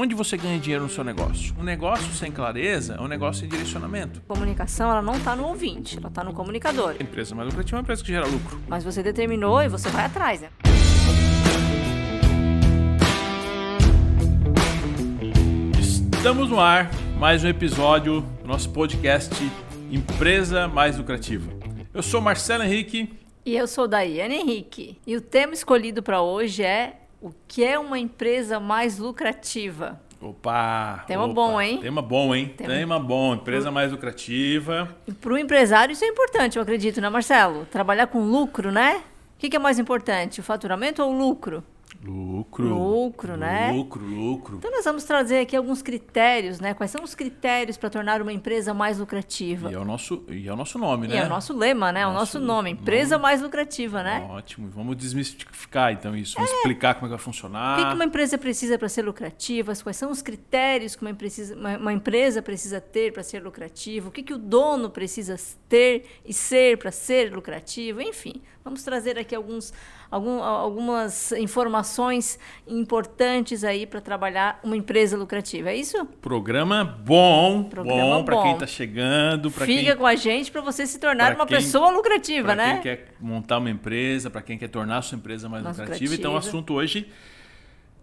[0.00, 1.52] Onde você ganha dinheiro no seu negócio?
[1.58, 4.20] Um negócio sem clareza é um negócio sem direcionamento.
[4.28, 6.94] Comunicação, ela não está no ouvinte, ela está no comunicador.
[7.00, 8.60] A empresa mais lucrativa é uma empresa que gera lucro.
[8.68, 10.50] Mas você determinou e você vai atrás, né?
[15.80, 16.88] Estamos no ar,
[17.18, 19.34] mais um episódio do nosso podcast
[19.90, 21.50] Empresa Mais Lucrativa.
[21.92, 23.18] Eu sou Marcelo Henrique.
[23.44, 24.96] E eu sou Daiane Henrique.
[25.04, 30.00] E o tema escolhido para hoje é o que é uma empresa mais lucrativa?
[30.20, 31.04] Opa!
[31.06, 31.78] Tema opa, bom, hein?
[31.80, 32.52] Tema bom, hein?
[32.56, 33.34] Tema- Tema, bom.
[33.34, 34.88] Empresa mais lucrativa.
[35.06, 37.66] E para o empresário isso é importante, eu acredito, né, Marcelo?
[37.66, 38.96] Trabalhar com lucro, né?
[39.36, 41.62] O que, que é mais importante, o faturamento ou o lucro?
[42.04, 42.68] Lucro.
[42.68, 43.72] Lucro, né?
[43.72, 44.56] Lucro, lucro.
[44.58, 46.72] Então nós vamos trazer aqui alguns critérios, né?
[46.72, 49.70] Quais são os critérios para tornar uma empresa mais lucrativa?
[49.70, 51.16] E é o nosso, e é o nosso nome, E né?
[51.18, 52.06] é o nosso lema, né?
[52.06, 54.26] o Nosso nosso nome, empresa mais lucrativa, né?
[54.30, 54.68] Ótimo.
[54.70, 56.34] Vamos desmistificar então isso.
[56.36, 57.78] Vamos explicar como é que vai funcionar.
[57.78, 59.72] O que, que uma empresa precisa para ser lucrativa?
[59.82, 64.08] Quais são os critérios que uma, precisa- uma- uma empresa precisa ter para ser lucrativa?
[64.08, 65.36] O que, que o dono precisa
[65.68, 68.00] ter e ser para ser lucrativo?
[68.00, 69.72] Enfim, vamos trazer aqui alguns,
[70.10, 75.70] algum- algumas informações importantes aí para trabalhar uma empresa lucrativa.
[75.70, 76.04] É isso?
[76.20, 80.60] Programa bom, Programa bom para quem está chegando, para Fica quem com a gente para
[80.60, 82.72] você se tornar pra uma quem- pessoa lucrativa, para né?
[82.74, 86.14] quem quer montar uma empresa, para quem quer tornar a sua empresa mais Mais lucrativa.
[86.14, 86.56] Então o lucrativa.
[86.58, 87.08] assunto hoje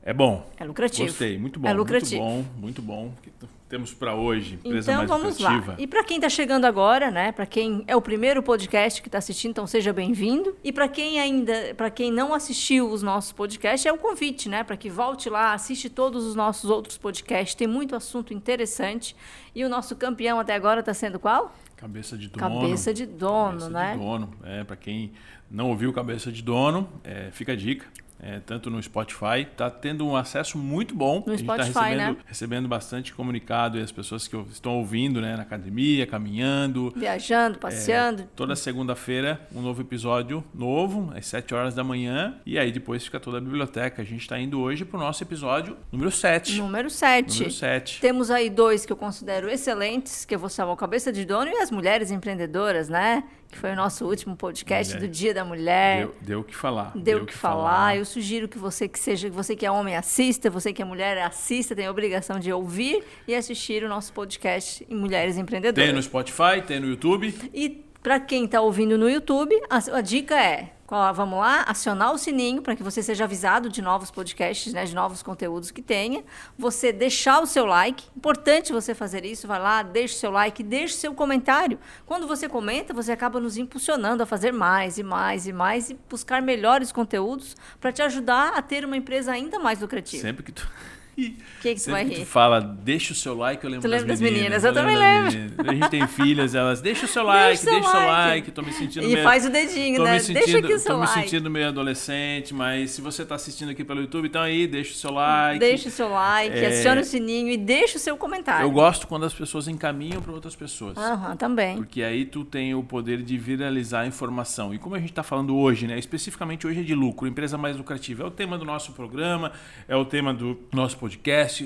[0.04, 0.46] é bom.
[0.58, 1.08] É lucrativo.
[1.08, 2.24] Gostei, muito bom, É lucrativo.
[2.24, 3.55] muito bom, muito bom.
[3.68, 5.76] Temos para hoje, empresa Então mais vamos lá.
[5.80, 7.32] E para quem está chegando agora, né?
[7.32, 10.56] Para quem é o primeiro podcast que está assistindo, então seja bem-vindo.
[10.64, 14.64] E para quem ainda, para quem não assistiu os nossos podcasts, é o convite, né?
[14.64, 17.56] Para que volte lá, assiste todos os nossos outros podcasts.
[17.56, 19.16] Tem muito assunto interessante.
[19.56, 21.56] E o nosso campeão até agora está sendo qual?
[21.76, 22.62] Cabeça de dono.
[22.62, 23.94] Cabeça de dono, Cabeça né?
[23.94, 24.34] De dono.
[24.44, 25.12] É, para quem
[25.50, 27.86] não ouviu Cabeça de Dono, é, fica a dica.
[28.26, 31.24] É, tanto no Spotify, tá tendo um acesso muito bom.
[31.26, 32.24] No a gente tá Spotify, recebendo, né?
[32.26, 36.92] recebendo bastante comunicado e as pessoas que estão ouvindo né, na academia, caminhando.
[36.96, 38.24] Viajando, passeando.
[38.24, 42.36] É, toda segunda-feira, um novo episódio novo, às 7 horas da manhã.
[42.48, 44.02] E aí depois fica toda a biblioteca.
[44.02, 46.58] A gente está indo hoje para o nosso episódio número 7.
[46.58, 47.34] Número 7.
[47.34, 48.02] Número 7.
[48.02, 51.52] Temos aí dois que eu considero excelentes, que eu vou chamar o Cabeça de Dono
[51.52, 53.24] e as Mulheres Empreendedoras, né?
[53.52, 55.08] Que foi o nosso último podcast Mulher.
[55.08, 56.10] do Dia da Mulher.
[56.22, 56.92] Deu, o que falar.
[56.96, 57.96] Deu o que falar.
[57.98, 61.18] Eu sugiro que você que seja, você que é homem assista, você que é mulher
[61.20, 65.88] assista, tem a obrigação de ouvir e assistir o nosso podcast em Mulheres Empreendedoras.
[65.88, 67.34] Tem no Spotify, tem no YouTube.
[67.54, 72.18] E para quem está ouvindo no YouTube, a, a dica é, vamos lá, acionar o
[72.18, 76.24] sininho para que você seja avisado de novos podcasts, né, de novos conteúdos que tenha.
[76.58, 80.62] Você deixar o seu like, importante você fazer isso, vai lá, deixa o seu like,
[80.62, 81.80] deixa o seu comentário.
[82.06, 85.98] Quando você comenta, você acaba nos impulsionando a fazer mais e mais e mais e
[86.10, 90.22] buscar melhores conteúdos para te ajudar a ter uma empresa ainda mais lucrativa.
[90.22, 90.70] Sempre que tu.
[91.62, 92.20] que que tu Sempre vai que rir?
[92.22, 94.42] tu fala, deixa o seu like, eu lembro Tu das das meninas.
[94.44, 94.64] meninas?
[94.64, 95.54] Eu também meninas.
[95.60, 98.30] A gente tem filhas, elas, deixa o seu like, seu deixa o seu like.
[98.30, 99.24] like, tô me sentindo E meio...
[99.24, 100.14] faz o dedinho, tô né?
[100.14, 101.22] Me Deixa sentindo, aqui o seu tô me like.
[101.22, 104.96] sentindo meio adolescente, mas se você tá assistindo aqui pelo YouTube, então aí, deixa o
[104.96, 105.60] seu like.
[105.60, 108.66] Deixa o seu like, É, aciona o sininho e deixa o seu comentário.
[108.66, 110.98] Eu gosto quando as pessoas encaminham para outras pessoas.
[110.98, 111.78] Aham, também.
[111.78, 114.74] Porque aí tu tem o poder de viralizar a informação.
[114.74, 115.98] E como a gente está falando hoje, né?
[115.98, 118.24] Especificamente hoje é de lucro, empresa mais lucrativa.
[118.24, 119.52] É o tema do nosso programa,
[119.88, 121.05] é o tema do nosso podcast,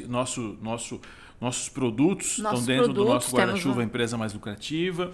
[0.08, 1.02] nosso, nosso,
[1.40, 5.12] nossos produtos Nossos estão dentro do produtos, nosso temos guarda-chuva empresa mais lucrativa.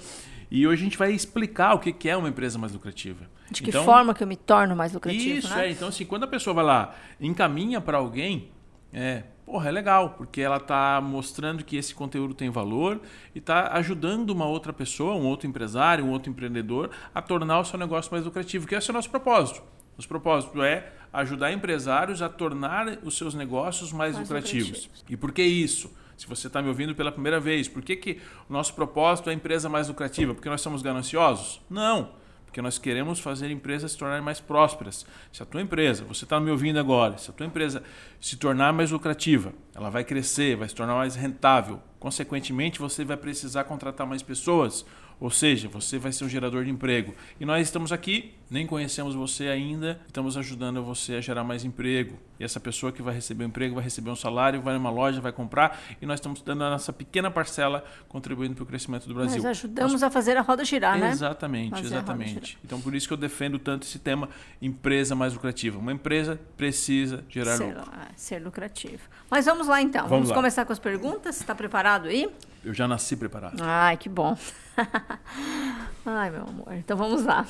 [0.50, 3.28] E hoje a gente vai explicar o que é uma empresa mais lucrativa.
[3.50, 5.68] De que Então, forma que eu me torno mais lucrativo, isso, né?
[5.68, 5.72] é.
[5.72, 8.50] Então, assim, quando a pessoa vai lá, encaminha para alguém,
[8.92, 13.02] é, porra, é legal, porque ela tá mostrando que esse conteúdo tem valor
[13.34, 17.66] e tá ajudando uma outra pessoa, um outro empresário, um outro empreendedor a tornar o
[17.66, 19.62] seu negócio mais lucrativo, que esse é o nosso propósito.
[19.98, 24.68] Nosso propósito é ajudar empresários a tornar os seus negócios mais, Mais lucrativos.
[24.68, 25.06] lucrativos.
[25.10, 25.92] E por que isso?
[26.18, 29.34] Se você está me ouvindo pela primeira vez, por que, que o nosso propósito é
[29.34, 30.34] a empresa mais lucrativa?
[30.34, 31.62] Porque nós somos gananciosos?
[31.70, 32.12] Não.
[32.46, 35.06] Porque nós queremos fazer empresas se tornarem mais prósperas.
[35.30, 37.84] Se a tua empresa, você está me ouvindo agora, se a tua empresa
[38.22, 41.82] se tornar mais lucrativa, ela vai crescer, vai se tornar mais rentável.
[42.00, 44.86] Consequentemente, você vai precisar contratar mais pessoas.
[45.20, 47.14] Ou seja, você vai ser um gerador de emprego.
[47.40, 52.18] E nós estamos aqui, nem conhecemos você ainda, estamos ajudando você a gerar mais emprego.
[52.40, 55.22] E essa pessoa que vai receber o emprego vai receber um salário, vai numa loja,
[55.22, 59.14] vai comprar, e nós estamos dando a nossa pequena parcela contribuindo para o crescimento do
[59.14, 59.38] Brasil.
[59.38, 61.10] Nós ajudamos a fazer a roda girar, né?
[61.12, 62.58] Exatamente, Fazer exatamente.
[62.64, 64.30] Então por isso que eu defendo tanto esse tema
[64.62, 65.80] empresa mais lucrativa.
[65.80, 67.92] Uma empresa precisa gerar Ser, lucro.
[67.94, 69.02] ah, ser lucrativo.
[69.30, 70.02] Mas vamos lá então.
[70.02, 70.36] Vamos Vamos, lá.
[70.36, 71.40] começar com as perguntas?
[71.40, 72.30] Está preparado aí?
[72.66, 73.62] Eu já nasci preparado.
[73.62, 74.36] Ai, que bom.
[76.06, 76.74] Ai, meu amor.
[76.74, 77.46] Então vamos lá.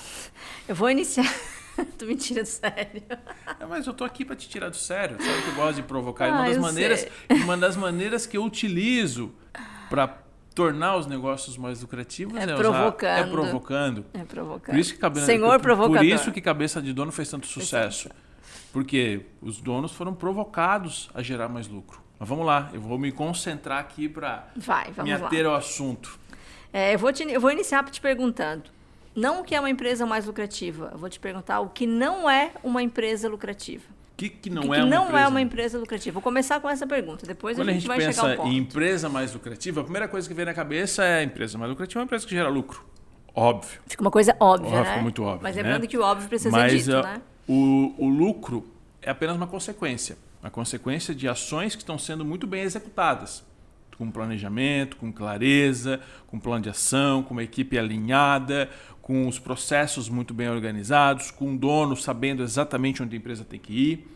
[0.67, 1.25] Eu vou iniciar.
[1.97, 3.01] tu me tira do sério.
[3.59, 5.17] É, mas eu tô aqui para te tirar do sério.
[5.21, 6.29] Sabe que eu gosto de provocar?
[6.29, 7.37] Ah, uma das maneiras, sei.
[7.43, 9.33] uma das maneiras que eu utilizo
[9.89, 10.17] para
[10.53, 13.17] tornar os negócios mais lucrativos É é, usar- provocando.
[13.19, 14.05] é provocando.
[14.13, 14.71] É provocar.
[14.73, 15.97] Por isso que cabe- Senhor por- provocador.
[15.97, 18.09] Por isso que cabeça de dono fez tanto sucesso.
[18.71, 22.03] Porque os donos foram provocados a gerar mais lucro.
[22.19, 24.47] Mas vamos lá, eu vou me concentrar aqui para
[25.03, 25.27] me lá.
[25.27, 26.17] ater ao assunto.
[26.71, 28.63] É, eu, vou te- eu vou iniciar te perguntando.
[29.15, 30.89] Não o que é uma empresa mais lucrativa.
[30.91, 33.83] Eu vou te perguntar o que não é uma empresa lucrativa.
[34.13, 35.23] O que, que não que, é que uma não empresa?
[35.23, 36.13] é uma empresa lucrativa?
[36.13, 37.25] Vou começar com essa pergunta.
[37.25, 38.47] Depois Quando a a gente, gente vai chegar pensa ao ponto.
[38.49, 41.69] em empresa mais lucrativa, a primeira coisa que vem na cabeça é a empresa mais
[41.69, 42.83] lucrativa é uma empresa que gera lucro.
[43.33, 43.79] Óbvio.
[43.87, 44.89] Fica uma coisa óbvia, Óbvio, né?
[44.89, 45.61] fica muito óbvio, Mas né?
[45.63, 47.21] lembrando que o óbvio precisa Mas ser dito, ah, né?
[47.47, 48.65] o, o lucro
[49.01, 50.17] é apenas uma consequência.
[50.45, 53.43] Uma consequência de ações que estão sendo muito bem executadas.
[53.97, 58.69] Com planejamento, com clareza, com plano de ação, com uma equipe alinhada,
[59.01, 63.59] com os processos muito bem organizados, com o dono sabendo exatamente onde a empresa tem
[63.59, 64.07] que ir.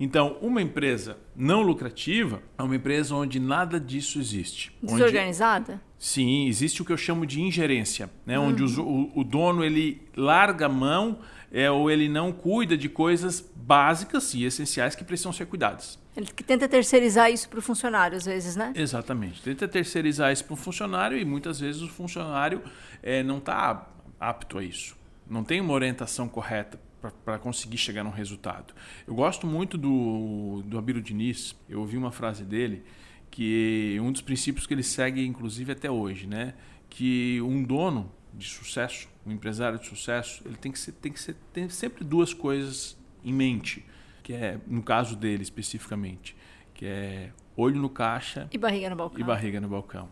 [0.00, 4.72] Então, uma empresa não lucrativa é uma empresa onde nada disso existe.
[4.82, 5.80] Onde Desorganizada?
[5.96, 8.36] Sim, existe o que eu chamo de ingerência, né?
[8.40, 8.68] onde Uhum.
[8.68, 11.20] os- o, o dono ele larga a mão
[11.52, 15.98] é, ou ele não cuida de coisas básicas e essenciais que precisam ser cuidadas.
[16.16, 18.72] Ele que tenta terceirizar isso para o funcionário, às vezes, né?
[18.74, 19.42] Exatamente.
[19.42, 22.62] Tenta terceirizar isso para o funcionário e muitas vezes o funcionário
[23.02, 23.86] é, não está
[24.18, 24.96] apto a isso.
[25.28, 26.80] Não tem uma orientação correta
[27.24, 28.74] para conseguir chegar num resultado.
[29.06, 31.54] Eu gosto muito do, do Abílio Diniz.
[31.68, 32.82] Eu ouvi uma frase dele
[33.30, 36.54] que um dos princípios que ele segue, inclusive até hoje, né?
[36.88, 41.20] que um dono de sucesso, um empresário de sucesso, ele tem que ser, tem que
[41.20, 43.84] ser, tem sempre duas coisas em mente,
[44.22, 46.36] que é no caso dele especificamente,
[46.74, 49.20] que é olho no caixa E barriga no balcão.
[49.20, 50.08] e barriga no balcão.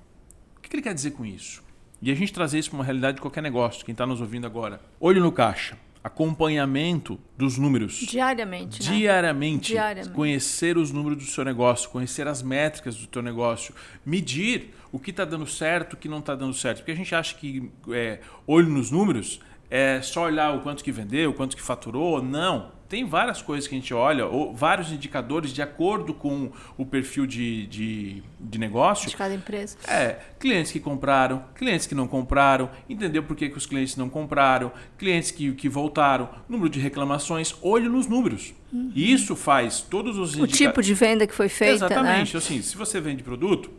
[0.56, 1.62] O que que ele quer dizer com isso?
[2.02, 4.46] E a gente trazer isso para uma realidade de qualquer negócio, quem está nos ouvindo
[4.46, 4.80] agora.
[5.00, 7.94] Olho no caixa, acompanhamento dos números.
[7.94, 8.94] Diariamente, né?
[8.94, 10.14] Diariamente, Diariamente.
[10.14, 13.74] conhecer os números do seu negócio, conhecer as métricas do teu negócio,
[14.04, 16.78] medir o que está dando certo, o que não está dando certo.
[16.78, 19.40] Porque a gente acha que é, olho nos números
[19.70, 22.22] é só olhar o quanto que vendeu, o quanto que faturou.
[22.22, 22.70] Não.
[22.94, 27.26] Tem várias coisas que a gente olha, ou vários indicadores de acordo com o perfil
[27.26, 29.10] de, de, de negócio.
[29.10, 29.76] De cada empresa.
[29.88, 34.08] É, clientes que compraram, clientes que não compraram, entender por que, que os clientes não
[34.08, 38.54] compraram, clientes que, que voltaram, número de reclamações, olho nos números.
[38.94, 40.44] E isso faz todos os Uhum.
[40.44, 42.32] O tipo de venda que foi feita, Exatamente.
[42.32, 42.38] né?
[42.38, 43.72] Assim, se você vende produto,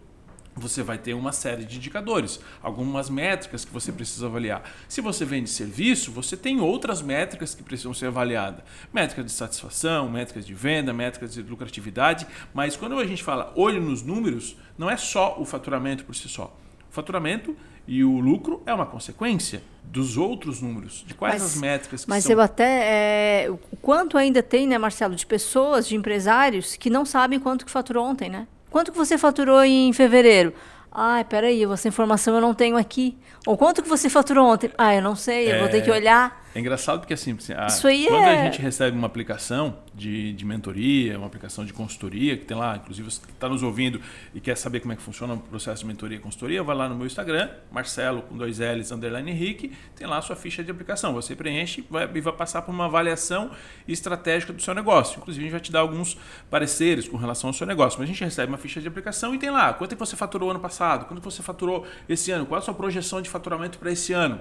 [0.55, 4.63] você vai ter uma série de indicadores, algumas métricas que você precisa avaliar.
[4.87, 8.63] Se você vende serviço, você tem outras métricas que precisam ser avaliadas.
[8.93, 12.25] Métricas de satisfação, métricas de venda, métricas de lucratividade.
[12.53, 16.29] Mas quando a gente fala olho nos números, não é só o faturamento por si
[16.29, 16.55] só.
[16.89, 17.55] O faturamento
[17.87, 22.09] e o lucro é uma consequência dos outros números, de quais Mas- as métricas que
[22.09, 22.31] Mas são.
[22.31, 23.43] eu até.
[23.45, 27.65] é, o quanto ainda tem, né, Marcelo, de pessoas, de empresários que não sabem quanto
[27.65, 28.47] que faturou ontem, né?
[28.69, 30.53] Quanto que você faturou em fevereiro?
[30.91, 33.17] Ai, peraí, essa informação eu não tenho aqui.
[33.45, 34.71] Ou quanto que você faturou ontem?
[34.77, 36.44] Ah, eu não sei, eu vou ter que olhar.
[36.55, 37.67] É engraçado porque assim, assim, a-
[38.07, 42.45] quando é- a gente recebe uma aplicação de, de mentoria, uma aplicação de consultoria, que
[42.45, 43.99] tem lá, inclusive você que está nos ouvindo
[44.33, 46.87] e quer saber como é que funciona o processo de mentoria e consultoria, vai lá
[46.87, 50.71] no meu Instagram, Marcelo com dois L's, underline Henrique, tem lá a sua ficha de
[50.71, 51.13] aplicação.
[51.13, 53.51] Você preenche vai- e vai passar por uma avaliação
[53.85, 55.17] estratégica do seu negócio.
[55.19, 56.17] Inclusive, a gente vai te dar alguns
[56.49, 57.99] pareceres com relação ao seu negócio.
[57.99, 60.15] Mas a gente recebe uma ficha de aplicação e tem lá quanto é que você
[60.15, 63.77] faturou ano passado, quanto que você faturou esse ano, qual a sua projeção de faturamento
[63.77, 64.39] para esse ano.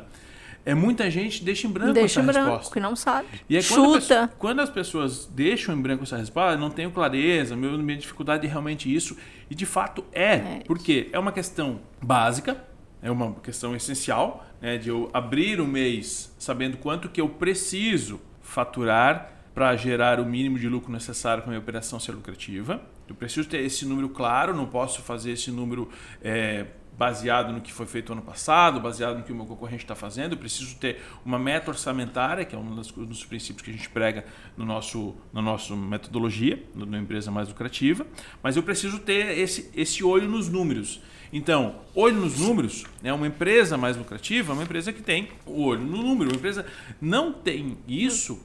[0.67, 2.73] É muita gente deixa em branco Deixa em essa branco, resposta.
[2.75, 3.29] que não sabe.
[3.49, 4.33] E aí, quando, Chuta.
[4.39, 8.51] quando as pessoas deixam em branco essa resposta, não tenho clareza, meu, minha dificuldade é
[8.51, 9.17] realmente isso.
[9.51, 12.65] E de fato é, É porque é uma questão básica,
[13.03, 18.19] é uma questão essencial, né, de eu abrir o mês sabendo quanto que eu preciso
[18.41, 22.81] faturar para gerar o mínimo de lucro necessário para a minha operação ser lucrativa.
[23.07, 25.89] Eu preciso ter esse número claro, não posso fazer esse número
[26.23, 29.95] é, baseado no que foi feito ano passado, baseado no que o meu concorrente está
[29.95, 30.33] fazendo.
[30.33, 33.75] Eu preciso ter uma meta orçamentária, que é um das- um dos princípios que a
[33.75, 34.25] gente prega
[34.57, 38.07] no nosso, na nossa metodologia, no- na empresa mais lucrativa.
[38.43, 41.01] Mas eu preciso ter esse, esse olho nos números.
[41.33, 45.63] Então, olho nos números é uma empresa mais lucrativa, é uma empresa que tem o
[45.65, 46.31] olho no número.
[46.31, 46.65] Uma empresa
[47.01, 48.41] não tem isso,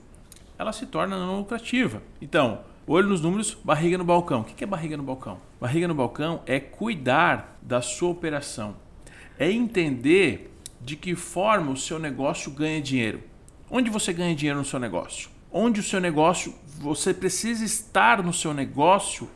[0.58, 2.02] ela se torna não lucrativa.
[2.20, 4.42] Então, olho nos números, barriga no balcão.
[4.42, 5.38] O que é barriga no balcão?
[5.60, 8.78] Barriga no balcão é cuidar da sua operação,
[9.38, 13.22] é entender de que forma o seu negócio ganha dinheiro.
[13.70, 15.30] Onde você ganha dinheiro no seu negócio?
[15.52, 19.30] Onde o seu negócio, você precisa estar no seu negócio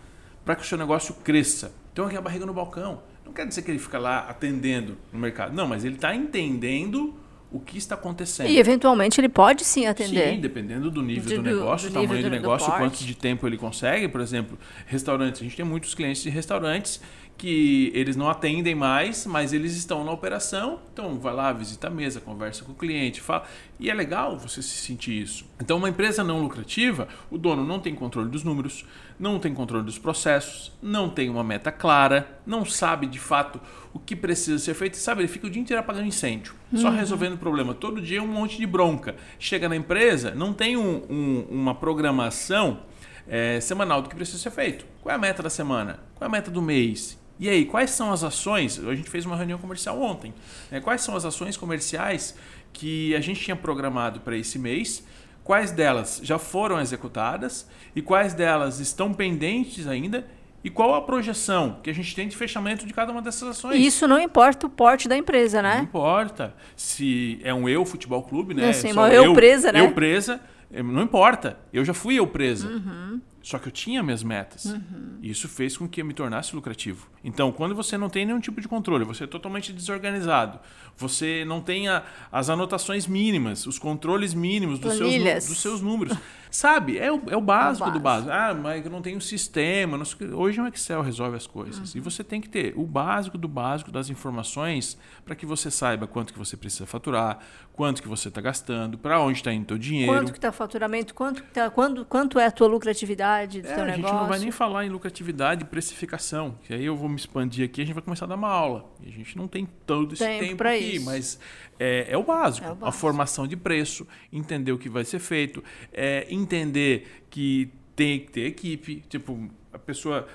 [0.45, 1.73] para que o seu negócio cresça.
[1.91, 3.01] Então aqui é a barriga no balcão.
[3.25, 5.53] Não quer dizer que ele fica lá atendendo no mercado.
[5.53, 7.13] Não, mas ele está entendendo
[7.53, 8.49] o que está acontecendo.
[8.49, 10.33] E eventualmente ele pode sim atender.
[10.33, 12.71] Sim, dependendo do nível De- do do- negócio, do o tamanho do do- do negócio,
[12.73, 14.07] quanto de tempo ele consegue.
[14.07, 14.57] Por exemplo,
[14.87, 15.39] restaurantes.
[15.39, 16.99] A gente tem muitos clientes de restaurantes
[17.37, 20.79] que eles não atendem mais, mas eles estão na operação.
[20.93, 23.43] Então, vai lá, visita a mesa, conversa com o cliente, fala.
[23.79, 25.45] E é legal você se sentir isso.
[25.61, 28.85] Então, uma empresa não lucrativa, o dono não tem controle dos números,
[29.19, 33.59] não tem controle dos processos, não tem uma meta clara, não sabe de fato
[33.93, 34.95] o que precisa ser feito.
[34.95, 37.73] Sabe, ele fica o dia inteiro apagando incêndio, só resolvendo problema.
[37.73, 39.15] Todo dia um monte de bronca.
[39.37, 42.79] Chega na empresa, não tem um- um- uma programação
[43.25, 44.85] é, semanal do que precisa ser feito.
[45.01, 45.97] Qual é a meta da semana?
[46.15, 47.17] Qual é a meta do mês?
[47.39, 48.79] E aí, quais são as ações?
[48.85, 50.33] A gente fez uma reunião comercial ontem.
[50.71, 50.79] né?
[50.79, 52.35] Quais são as ações comerciais
[52.71, 55.03] que a gente tinha programado para esse mês?
[55.43, 60.25] Quais delas já foram executadas e quais delas estão pendentes ainda?
[60.63, 63.75] E qual a projeção que a gente tem de fechamento de cada uma dessas ações?
[63.75, 65.79] E isso não importa o porte da empresa, Não né?
[65.81, 68.71] importa se é um eu futebol clube, né?
[68.71, 69.81] Só uma eu presa, né?
[69.81, 70.39] Eu presa,
[70.71, 71.59] eh, não importa.
[71.73, 72.69] Eu já fui eu presa.
[72.69, 73.19] Uhum.
[73.41, 74.73] Só que eu tinha minhas metas.
[75.21, 77.09] E isso fez com que eu me tornasse lucrativo.
[77.23, 80.59] Então, quando você não tem nenhum tipo de controle, você é totalmente desorganizado,
[80.97, 86.17] você não tem a- as anotações mínimas, os controles mínimos dos seus, dos seus números.
[86.51, 86.99] Sabe?
[86.99, 88.29] É o, é o básico do básico.
[88.31, 89.97] Ah, mas eu não tenho sistema.
[89.97, 90.27] não sei.
[90.31, 91.95] Hoje o Excel resolve as coisas.
[91.95, 96.05] E você tem que ter o básico do básico das informações para que você saiba
[96.05, 97.39] quanto que você precisa faturar,
[97.73, 100.13] quanto que você está gastando, para onde está indo o teu dinheiro.
[100.13, 103.83] Quanto que está o faturamento, quanto, tá, quanto é a tua lucratividade do É, teu
[103.83, 104.17] a gente negócio.
[104.19, 107.81] não vai nem falar em lucratividade e precificação, que aí eu vou me expandir aqui,
[107.81, 108.91] a gente vai começar a dar uma aula.
[109.01, 111.05] E a gente não tem todo esse Tempo tempo, aqui, isso.
[111.05, 111.39] mas
[111.79, 112.65] é, é o básico.
[112.65, 112.99] É o A básico.
[112.99, 118.45] formação de preço, entender o que vai ser feito, é, entender que tem que ter
[118.47, 120.27] equipe, tipo, a pessoa...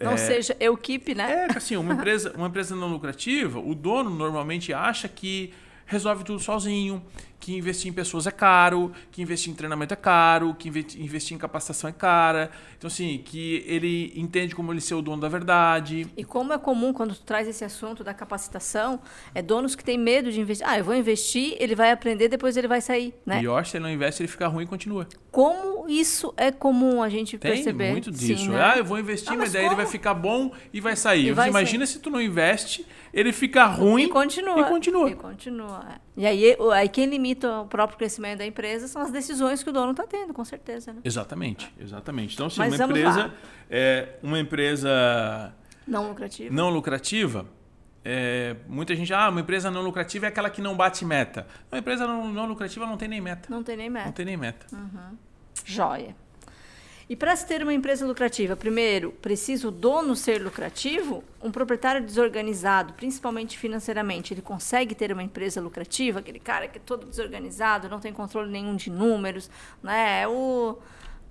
[0.00, 1.48] Não é, seja keep, né?
[1.50, 5.52] é, assim, uma empresa, uma empresa não lucrativa, o dono normalmente acha que
[5.90, 7.02] resolve tudo sozinho,
[7.40, 11.34] que investir em pessoas é caro, que investir em treinamento é caro, que inve- investir
[11.34, 12.50] em capacitação é cara.
[12.78, 16.06] Então, assim, que ele entende como ele ser o dono da verdade.
[16.16, 19.00] E como é comum quando tu traz esse assunto da capacitação,
[19.34, 20.66] é donos que têm medo de investir.
[20.68, 23.40] Ah, eu vou investir, ele vai aprender, depois ele vai sair, né?
[23.40, 25.08] Pior, se ele não investe, ele fica ruim e continua.
[25.32, 27.90] Como isso é comum a gente Tem perceber.
[27.90, 28.50] muito Sim, disso.
[28.50, 28.62] né?
[28.62, 31.26] Ah, eu vou investir, Ah, mas mas daí ele vai ficar bom e vai sair.
[31.28, 34.60] E vai imagina se tu não investe, ele fica ruim E continua.
[34.60, 35.10] E continua.
[35.10, 35.84] E continua.
[35.94, 36.00] é.
[36.16, 39.72] E aí, aí quem limita o próprio crescimento da empresa são as decisões que o
[39.72, 40.92] dono está tendo, com certeza.
[40.92, 41.00] Né?
[41.04, 42.34] Exatamente, exatamente.
[42.34, 43.34] Então, assim, Mas uma empresa, lá.
[43.70, 45.54] é, uma empresa
[45.86, 46.54] Não lucrativo.
[46.54, 47.46] não lucrativa,
[48.04, 51.46] é, muita gente, ah, uma empresa não lucrativa é aquela que não bate meta.
[51.70, 53.48] Uma empresa não, não lucrativa não tem nem meta.
[53.50, 54.12] Não tem nem Não meta.
[54.12, 54.66] tem nem meta.
[55.64, 56.14] Joia.
[57.10, 61.24] E para se ter uma empresa lucrativa, primeiro, precisa o dono ser lucrativo?
[61.42, 66.20] Um proprietário desorganizado, principalmente financeiramente, ele consegue ter uma empresa lucrativa?
[66.20, 69.50] Aquele cara que é todo desorganizado, não tem controle nenhum de números,
[69.82, 70.22] né?
[70.22, 70.78] É o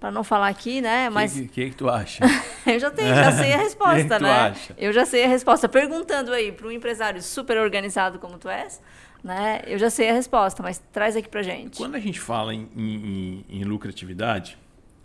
[0.01, 1.07] para não falar aqui, né?
[1.09, 2.25] O Mas que, que, que tu acha?
[2.67, 4.31] eu já tenho, já sei a que resposta, tu né?
[4.31, 4.75] acha?
[4.77, 5.69] Eu já sei a resposta.
[5.69, 8.81] Perguntando aí para um empresário super organizado como tu és,
[9.23, 9.61] né?
[9.65, 11.77] Eu já sei a resposta, mas traz aqui pra gente.
[11.77, 14.57] Quando a gente fala em- em- em lucratividade,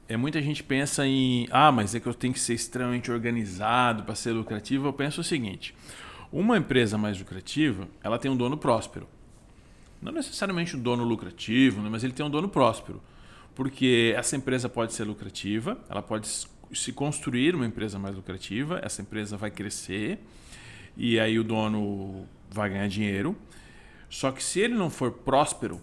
[0.09, 4.03] é, muita gente pensa em, ah, mas é que eu tenho que ser extremamente organizado
[4.03, 4.87] para ser lucrativo.
[4.87, 5.75] Eu penso o seguinte:
[6.33, 9.09] uma empresa mais lucrativa, ela tem um dono próspero.
[10.03, 13.01] Não necessariamente um dono lucrativo, né, mas ele tem um dono próspero.
[13.55, 16.29] Porque essa empresa pode ser lucrativa, ela pode
[16.73, 20.19] se construir uma empresa mais lucrativa, essa empresa vai crescer
[20.97, 23.37] e aí o dono vai ganhar dinheiro.
[24.11, 25.81] Só que se ele não for próspero,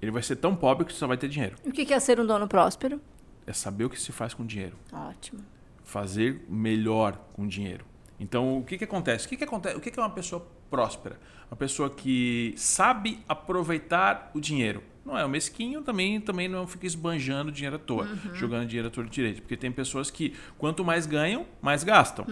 [0.00, 1.56] ele vai ser tão pobre que só vai ter dinheiro.
[1.64, 3.00] O que é ser um dono próspero?
[3.46, 4.76] É saber o que se faz com dinheiro.
[4.92, 5.40] Ótimo.
[5.82, 7.84] Fazer melhor com dinheiro.
[8.18, 9.26] Então, o que, que acontece?
[9.26, 9.76] O que, que acontece?
[9.76, 11.18] O que, que é uma pessoa próspera?
[11.50, 14.82] Uma pessoa que sabe aproveitar o dinheiro.
[15.04, 18.90] Não é o mesquinho, também, também não fica esbanjando dinheiro à toa, jogando dinheiro à
[18.90, 19.42] toa direito.
[19.42, 22.24] Porque tem pessoas que, quanto mais ganham, mais gastam.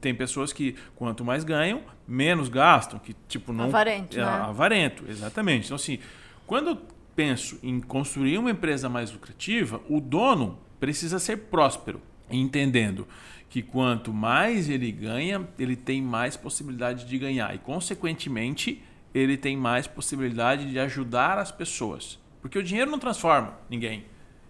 [0.00, 2.98] Tem pessoas que, quanto mais ganham, menos gastam.
[2.98, 3.66] Que, tipo, não.
[3.66, 4.30] Avarento, é, né?
[4.30, 5.66] Avarento, exatamente.
[5.66, 6.00] Então, assim,
[6.44, 6.80] quando
[7.18, 13.08] penso em construir uma empresa mais lucrativa, o dono precisa ser próspero, entendendo
[13.50, 18.80] que quanto mais ele ganha, ele tem mais possibilidade de ganhar e, consequentemente,
[19.12, 22.20] ele tem mais possibilidade de ajudar as pessoas.
[22.40, 24.04] Porque o dinheiro não transforma ninguém,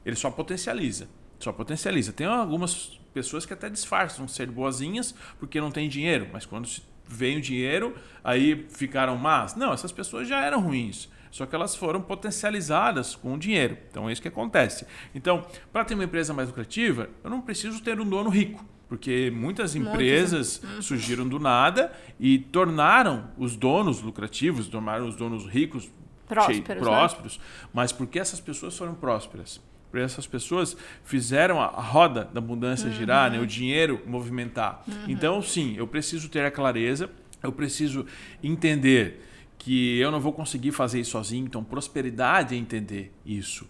[0.05, 1.09] ele só potencializa.
[1.39, 2.13] Só potencializa.
[2.13, 6.69] Tem algumas pessoas que até disfarçam ser boazinhas porque não tem dinheiro, mas quando
[7.07, 9.55] vem o dinheiro, aí ficaram más.
[9.55, 11.09] Não, essas pessoas já eram ruins.
[11.31, 13.77] Só que elas foram potencializadas com o dinheiro.
[13.91, 14.87] Então é isso que acontece.
[15.15, 18.65] Então, para ter uma empresa mais lucrativa, eu não preciso ter um dono rico.
[18.89, 25.91] Porque muitas empresas surgiram do nada e tornaram os donos lucrativos, tornaram os donos ricos
[26.29, 26.75] Prósperos, né?
[26.75, 27.41] prósperos
[27.73, 29.61] mas porque essas pessoas foram prósperas.
[29.91, 33.41] Porque essas pessoas fizeram a roda da abundância girar, né?
[33.41, 34.85] o dinheiro movimentar.
[35.07, 37.09] Então, sim, eu preciso ter a clareza,
[37.43, 38.05] eu preciso
[38.43, 39.25] entender
[39.59, 41.45] que eu não vou conseguir fazer isso sozinho.
[41.47, 43.67] Então, prosperidade é entender isso.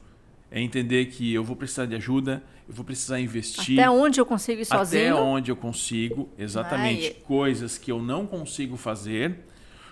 [0.50, 3.78] É entender que eu vou precisar de ajuda, eu vou precisar investir.
[3.78, 5.12] Até onde eu consigo ir sozinho?
[5.14, 7.07] Até onde eu consigo, exatamente.
[7.09, 7.23] Ai.
[7.25, 9.38] Coisas que eu não consigo fazer,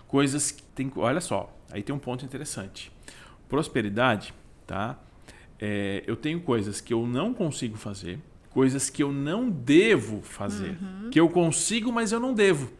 [0.06, 0.90] coisas que tem.
[0.96, 2.90] Olha só, aí tem um ponto interessante.
[3.48, 4.32] Prosperidade,
[4.66, 4.98] tá?
[5.58, 8.18] É, eu tenho coisas que eu não consigo fazer,
[8.50, 11.10] coisas que eu não devo fazer, Uhum.
[11.10, 12.70] que eu consigo, mas eu não devo.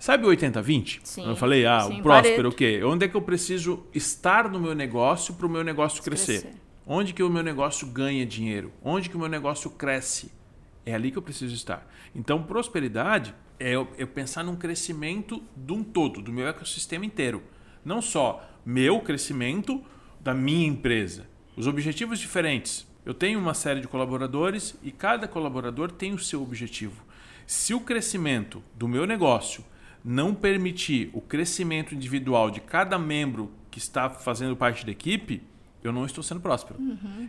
[0.00, 1.00] Sabe o 80-20?
[1.04, 2.82] Sim, Eu falei, ah, sim, o próspero, o quê?
[2.82, 6.40] Onde é que eu preciso estar no meu negócio para o meu negócio crescer?
[6.40, 6.60] Crescer.
[6.86, 8.72] Onde que o meu negócio ganha dinheiro?
[8.82, 10.32] Onde que o meu negócio cresce?
[10.86, 11.86] É ali que eu preciso estar.
[12.14, 17.42] Então, prosperidade é eu, eu pensar num crescimento de um todo, do meu ecossistema inteiro.
[17.84, 19.84] Não só meu crescimento
[20.18, 21.26] da minha empresa.
[21.54, 22.88] Os objetivos diferentes.
[23.04, 27.04] Eu tenho uma série de colaboradores e cada colaborador tem o seu objetivo.
[27.46, 29.62] Se o crescimento do meu negócio
[30.04, 35.42] não permitir o crescimento individual de cada membro que está fazendo parte da equipe,
[35.82, 36.78] eu não estou sendo próspero.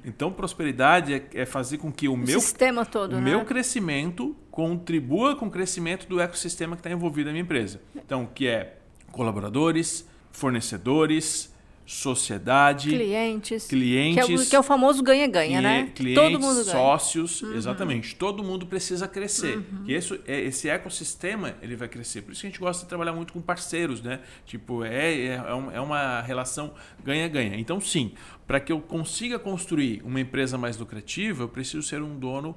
[0.03, 3.21] Então, prosperidade é, é fazer com que o O meu sistema todo, o né?
[3.21, 7.81] meu crescimento contribua com o crescimento do ecossistema que está envolvido na minha empresa.
[7.95, 8.77] Então, que é
[9.11, 11.50] colaboradores, fornecedores,
[11.91, 13.67] sociedade, Clientes.
[13.67, 15.91] clientes, Que é, o, que é o famoso ganha-ganha, né?
[15.93, 16.77] clientes, Todo mundo ganha.
[16.77, 16.81] Uhum.
[16.83, 18.15] sócios, exatamente.
[18.15, 19.61] Todo mundo precisa crescer.
[19.85, 22.21] E isso, é, esse ecossistema ele vai crescer.
[22.21, 24.21] Por isso que a gente gosta de trabalhar muito com parceiros, né?
[24.45, 27.57] Tipo, é, é, é é uma relação ganha-ganha.
[27.57, 28.13] Então, sim,
[28.47, 32.55] para que eu consiga construir uma empresa mais lucrativa, eu preciso ser um dono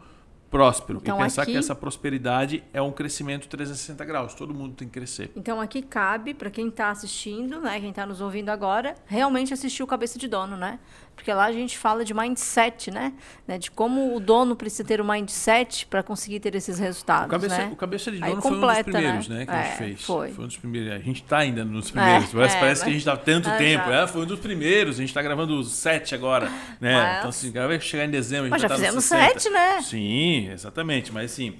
[0.59, 4.35] próspero Então, e pensar aqui- que essa prosperidade é um crescimento 360 graus.
[4.35, 5.31] Todo mundo tem que crescer.
[5.35, 9.83] Então aqui cabe para quem está assistindo, né, quem está nos ouvindo agora, realmente assistir
[9.83, 10.79] o Cabeça de Dono, né?
[11.17, 13.13] Porque lá a gente fala de mindset, né?
[13.47, 17.31] Né, De como o dono precisa ter o mindset para conseguir ter esses resultados, O
[17.31, 17.71] cabeça, né?
[17.73, 19.39] o cabeça de dono foi um dos completa, primeiros, né?
[19.39, 20.03] né, que a É, gente fez.
[20.05, 20.33] foi.
[20.33, 20.93] um dos primeiros.
[20.93, 22.33] A gente está ainda nos primeiros.
[22.33, 23.90] parece é, parece que a mas- gente está tanto Ah, tempo.
[23.90, 24.97] É, foi um dos primeiros.
[24.97, 26.95] A gente está gravando os sete agora, né?
[26.95, 28.47] Mas- Então, assim, vai chegar em dezembro.
[28.47, 29.38] a gente Mas já tá fizemos 60.
[29.40, 29.83] sete, né?
[29.83, 31.12] Sim, exatamente.
[31.12, 31.59] Mas, assim,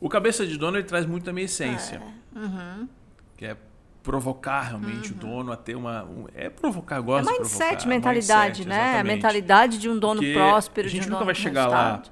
[0.00, 2.02] o cabeça de dono ele traz muito da minha essência.
[2.34, 2.88] Uhum.
[3.36, 3.56] Que é
[4.02, 6.02] provocar realmente o dono a ter uma...
[6.04, 7.88] um- é provocar, eu gosto É de mindset, provocar.
[7.88, 8.74] mentalidade, mindset, né?
[8.80, 9.14] A exatamente.
[9.14, 12.02] mentalidade de um dono Porque próspero, a gente de um nunca vai chegar lá,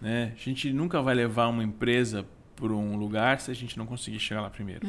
[0.00, 0.32] né?
[0.34, 4.18] A gente nunca vai levar uma empresa para um lugar se a gente não conseguir
[4.20, 4.86] chegar lá primeiro.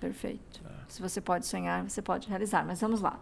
[0.00, 0.60] Perfeito.
[0.62, 0.70] Tá.
[0.88, 2.64] Se você pode sonhar, você pode realizar.
[2.66, 3.18] Mas vamos lá.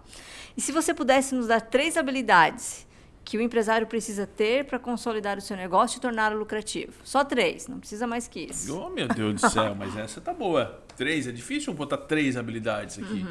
[0.56, 2.86] E se você pudesse nos dar três habilidades
[3.30, 6.94] que o empresário precisa ter para consolidar o seu negócio e torná-lo lucrativo?
[7.04, 8.76] Só três, não precisa mais que isso.
[8.76, 10.82] Oh, meu Deus do céu, mas essa tá boa.
[10.96, 13.24] Três, é difícil botar três habilidades aqui.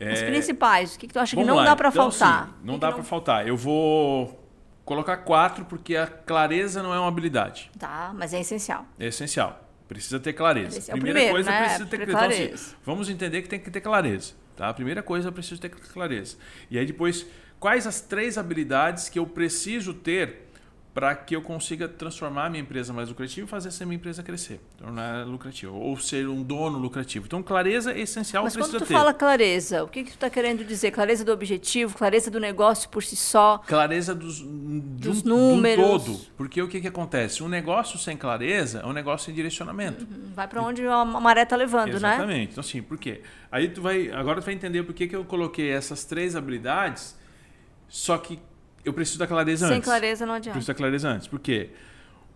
[0.00, 2.48] As principais, o que, que tu acha que Vamos não lá, dá para então, faltar?
[2.60, 3.46] O não que dá que para faltar.
[3.46, 4.44] Eu vou
[4.84, 7.70] colocar quatro porque a clareza não é uma habilidade.
[7.78, 8.86] Tá, mas é essencial.
[8.98, 9.70] É essencial.
[9.86, 10.78] Precisa ter clareza.
[10.78, 11.60] É Primeira primeiro, coisa né?
[11.60, 12.74] precisa ter Ter então, assim, clareza.
[12.84, 14.34] vamos entender que tem que ter clareza.
[14.56, 14.68] Tá?
[14.68, 16.36] A primeira coisa eu preciso ter clareza.
[16.68, 17.24] E aí depois,
[17.58, 20.44] quais as três habilidades que eu preciso ter
[20.94, 24.22] para que eu consiga transformar a minha empresa mais lucrativa e fazer essa minha empresa
[24.22, 27.26] crescer, tornar ela lucrativa, ou ser um dono lucrativo.
[27.26, 28.94] Então, clareza é essencial, Mas quando tu ter.
[28.94, 30.92] fala clareza, o que, que tu está querendo dizer?
[30.92, 33.58] Clareza do objetivo, clareza do negócio por si só?
[33.58, 35.84] Clareza dos, Dos um- números.
[35.84, 36.20] Um todo.
[36.34, 37.42] Porque o que, que acontece?
[37.42, 40.06] Um negócio sem clareza é um negócio sem direcionamento.
[40.34, 42.14] Vai para onde a maré está levando, né?
[42.14, 42.52] Exatamente.
[42.52, 43.20] Então, assim, por quê?
[43.52, 44.10] Aí tu vai.
[44.12, 47.14] Agora tu vai entender por que, que eu coloquei essas três habilidades,
[47.88, 48.38] só que
[48.84, 49.88] eu preciso da clareza Sem antes.
[49.88, 50.52] clareza não adianta.
[50.52, 51.26] Preciso da clareza antes.
[51.26, 51.70] Porque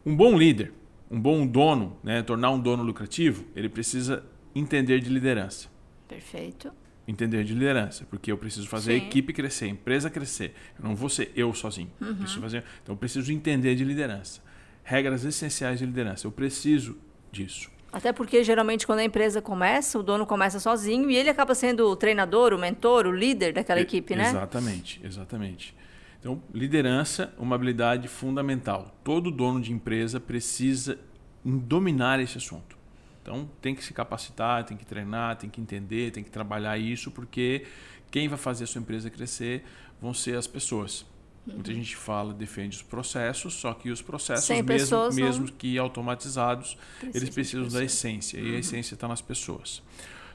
[0.05, 0.73] um bom líder,
[1.11, 5.69] um bom dono, né, tornar um dono lucrativo, ele precisa entender de liderança.
[6.09, 6.73] Perfeito.
[7.07, 9.01] Entender de liderança, porque eu preciso fazer Sim.
[9.01, 10.55] a equipe crescer, a empresa crescer.
[10.79, 11.91] Eu não vou ser eu sozinho.
[12.01, 12.17] Uhum.
[12.17, 14.41] Preciso fazer, então eu preciso entender de liderança.
[14.83, 16.27] Regras essenciais de liderança.
[16.27, 16.97] Eu preciso
[17.31, 17.71] disso.
[17.93, 21.89] Até porque, geralmente, quando a empresa começa, o dono começa sozinho e ele acaba sendo
[21.89, 24.29] o treinador, o mentor, o líder daquela E- equipe, né?
[24.29, 25.75] Exatamente, exatamente.
[26.21, 28.95] Então, liderança, uma habilidade fundamental.
[29.03, 30.99] Todo dono de empresa precisa
[31.45, 32.79] dominar esse assunto.
[33.23, 37.11] Então, tem que se capacitar, tem que treinar, tem que entender, tem que trabalhar isso,
[37.11, 37.65] porque
[38.11, 39.65] quem vai fazer a sua empresa crescer
[40.01, 41.05] vão ser as pessoas.
[41.51, 41.57] Uhum.
[41.57, 46.77] Muita gente fala, defende os processos, só que os processos, mesmo, não- mesmo que automatizados,
[46.99, 47.81] Precisam eles precisam da pessoas.
[47.81, 47.87] Uhum.
[47.87, 48.39] essência.
[48.41, 49.83] E a essência está nas pessoas.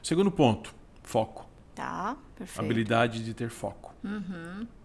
[0.02, 2.60] Segundo ponto, foco Tá, perfeito.
[2.64, 3.94] habilidade de ter foco.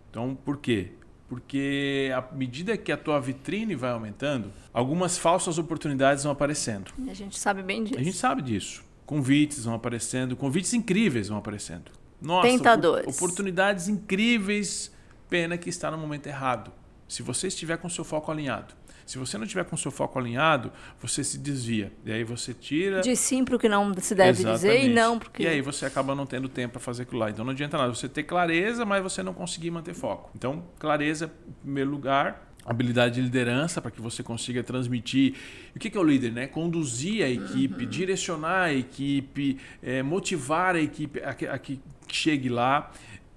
[0.09, 0.91] Então, por quê?
[1.29, 6.91] Porque à medida que a tua vitrine vai aumentando, algumas falsas oportunidades vão aparecendo.
[7.07, 7.99] A gente sabe bem disso.
[7.99, 8.83] A gente sabe disso.
[9.05, 11.91] Convites vão aparecendo, convites incríveis vão aparecendo.
[12.21, 13.15] Nossa, Tentadores.
[13.15, 14.91] oportunidades incríveis,
[15.31, 16.73] pena que está no momento errado.
[17.07, 18.75] Se você estiver com seu foco alinhado.
[19.05, 21.91] Se você não estiver com seu foco alinhado, você se desvia.
[22.05, 23.01] E aí você tira.
[23.01, 24.93] Diz sim para o que não se deve dizer e Exatamente.
[24.93, 25.43] não porque.
[25.43, 27.29] E aí você acaba não tendo tempo para fazer aquilo lá.
[27.29, 30.29] Então não adianta nada você ter clareza, mas você não conseguir manter foco.
[30.35, 32.49] Então, clareza, em primeiro lugar.
[32.63, 35.35] Habilidade de liderança para que você consiga transmitir.
[35.75, 36.31] O que que é o líder?
[36.31, 36.45] Né?
[36.45, 42.91] Conduzir a equipe, direcionar a equipe, eh, motivar a equipe a que chegue lá.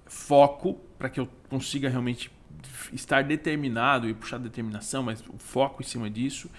[0.05, 2.31] Foco para que eu consiga realmente
[2.93, 6.49] estar determinado e puxar determinação, mas o foco em cima disso.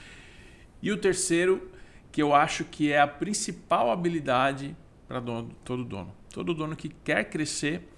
[0.83, 1.71] E o terceiro,
[2.13, 4.77] que eu acho que é a principal habilidade
[5.09, 5.23] para
[5.65, 6.15] todo dono.
[6.33, 7.89] Todo dono que quer crescer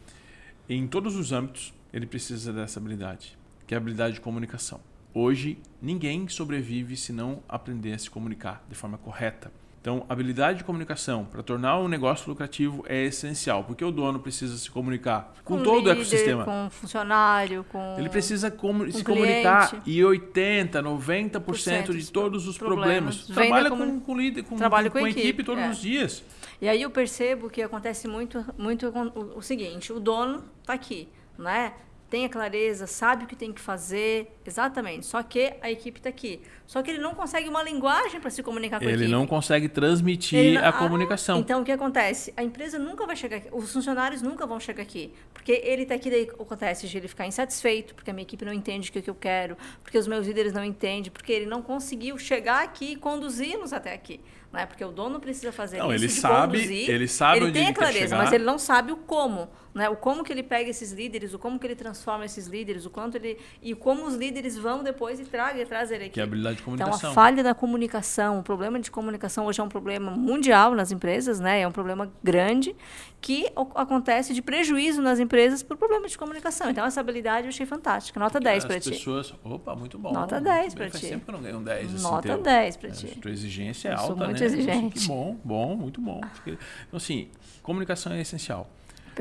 [0.68, 4.80] em todos os âmbitos, ele precisa dessa habilidade, que é a habilidade de comunicação.
[5.14, 9.50] Hoje, ninguém sobrevive se não aprender a se comunicar de forma correta.
[9.88, 14.58] Então, habilidade de comunicação para tornar um negócio lucrativo é essencial, porque o dono precisa
[14.58, 16.44] se comunicar com, todo líder, o ecossistema.
[16.44, 17.96] Com funcionário, com.
[17.98, 19.04] Ele precisa comu- se cliente.
[19.04, 23.16] comunicar e 80, 90% de dos todos os problemas.
[23.16, 23.26] problemas.
[23.28, 25.70] Trabalha com, com líder, com, Trabalho com, com com equipe, equipe todos é.
[25.70, 26.22] os dias.
[26.60, 30.74] E aí eu percebo que acontece muito, muito com o, o seguinte: o dono está
[30.74, 31.72] aqui, né?
[32.10, 35.04] Tem a clareza, sabe o que tem que fazer, exatamente.
[35.04, 36.40] Só que a equipe está aqui.
[36.66, 39.10] Só que ele não consegue uma linguagem para se comunicar com a Ele equipe.
[39.12, 41.38] não consegue transmitir Ele não- a Ah, comunicação.
[41.38, 42.32] Então, o que acontece?
[42.34, 45.12] A empresa nunca vai chegar aqui, os funcionários nunca vão chegar aqui.
[45.34, 48.52] Porque ele está aqui, daí acontece de ele ficar insatisfeito, porque a minha equipe não
[48.54, 52.16] entende o que, eu quero, porque os meus líderes não entendem, porque ele não conseguiu
[52.16, 54.18] chegar aqui e conduzi-los até aqui.
[54.50, 54.64] Né?
[54.64, 56.88] Porque o dono precisa fazer Não, isso ele sabe- conduzir.
[56.90, 59.50] ele sabe ele onde tem ele a clareza, mas ele não sabe o como.
[59.78, 59.88] Né?
[59.88, 62.90] O como que ele pega esses líderes, o como que ele transforma esses líderes, o
[62.90, 63.38] quanto ele.
[63.62, 66.10] E como os líderes vão depois e traga, trazer aqui.
[66.10, 67.10] Que é a habilidade de Então, comunicação.
[67.10, 71.38] a falha da comunicação, o problema de comunicação hoje é um problema mundial nas empresas,
[71.38, 71.60] né?
[71.60, 72.74] É um problema grande
[73.20, 76.70] que acontece de prejuízo nas empresas por problema de comunicação.
[76.70, 78.18] Então, essa habilidade eu achei fantástica.
[78.18, 78.90] Nota 10 para As ti.
[78.90, 79.32] pessoas.
[79.44, 80.12] Opa, muito bom.
[80.12, 81.08] Nota Muito 10 bem, pra Faz ti.
[81.10, 81.94] tempo que eu não ganho um 10.
[81.94, 82.42] assim, Nota teu.
[82.42, 83.06] 10 para É, ti.
[83.20, 84.46] Tua exigência é Eu sou alta, muito né?
[84.46, 85.00] exigente.
[85.00, 86.20] Que bom, bom, muito bom.
[86.46, 86.56] Então,
[86.96, 87.28] assim,
[87.62, 88.68] comunicação é essencial.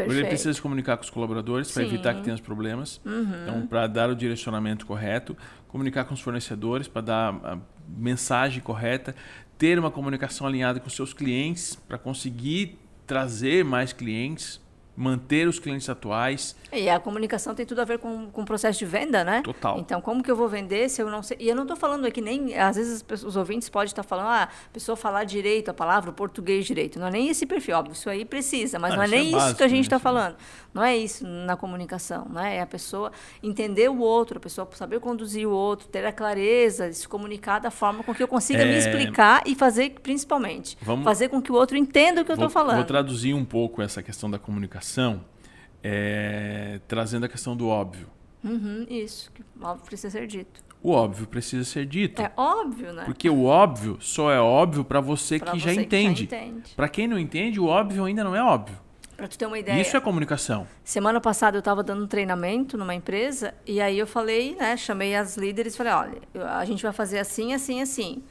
[0.01, 0.29] Ele Perfeito.
[0.29, 1.83] precisa se comunicar com os colaboradores para.
[1.83, 1.89] Uhum.
[1.89, 3.01] evitar que tenha os problemas.
[3.05, 5.35] Então, para dar o direcionamento correto,
[5.67, 7.57] comunicar com os fornecedores para dar a
[7.87, 9.15] mensagem correta,
[9.57, 14.61] ter uma comunicação alinhada com os seus clientes para conseguir trazer mais clientes,
[14.97, 16.55] manter os clientes atuais.
[16.73, 19.41] E a comunicação tem tudo a ver com, com o processo de venda, né?
[19.43, 19.77] Total.
[19.79, 21.37] Então, como que eu vou vender se eu não sei?
[21.39, 22.57] E eu não estou falando aqui nem.
[22.57, 26.09] Às vezes pessoas- os ouvintes podem estar falando, ah, a pessoa falar direito a palavra,
[26.09, 26.99] o português direito.
[26.99, 29.17] Não é nem esse perfil, óbvio, isso aí precisa, mas Ah, não é isso é
[29.17, 29.81] nem isso básico, que a gente né?
[29.81, 30.35] está Isso é- falando.
[30.73, 32.57] Não é isso na comunicação, né?
[32.57, 33.11] É a pessoa
[33.43, 37.69] entender o outro, a pessoa saber conduzir o outro, ter a clareza se comunicar da
[37.71, 38.77] forma com que eu consiga me É.
[38.77, 42.49] explicar e fazer, principalmente, Vamos- fazer com que o outro entenda o que eu estou
[42.49, 42.75] falando.
[42.77, 44.86] vou traduzir um pouco essa questão da comunicação,
[45.83, 48.07] é, trazendo a questão do óbvio.
[48.43, 50.61] Uhum, isso, que óbvio precisa ser dito.
[50.81, 52.21] O óbvio precisa ser dito.
[52.21, 53.03] É óbvio, né?
[53.03, 56.23] Porque o óbvio só é óbvio para você Pra que você já entende.
[56.25, 56.73] entende.
[56.75, 58.77] Para quem não entende, o óbvio ainda não é óbvio.
[59.17, 59.81] Pra tu ter uma ideia.
[59.81, 60.67] Isso é comunicação.
[60.83, 65.15] Semana passada eu estava dando um treinamento numa empresa e aí eu falei, né, chamei
[65.15, 66.21] as líderes e falei, olha,
[66.51, 68.23] a gente vai fazer assim, assim, assim.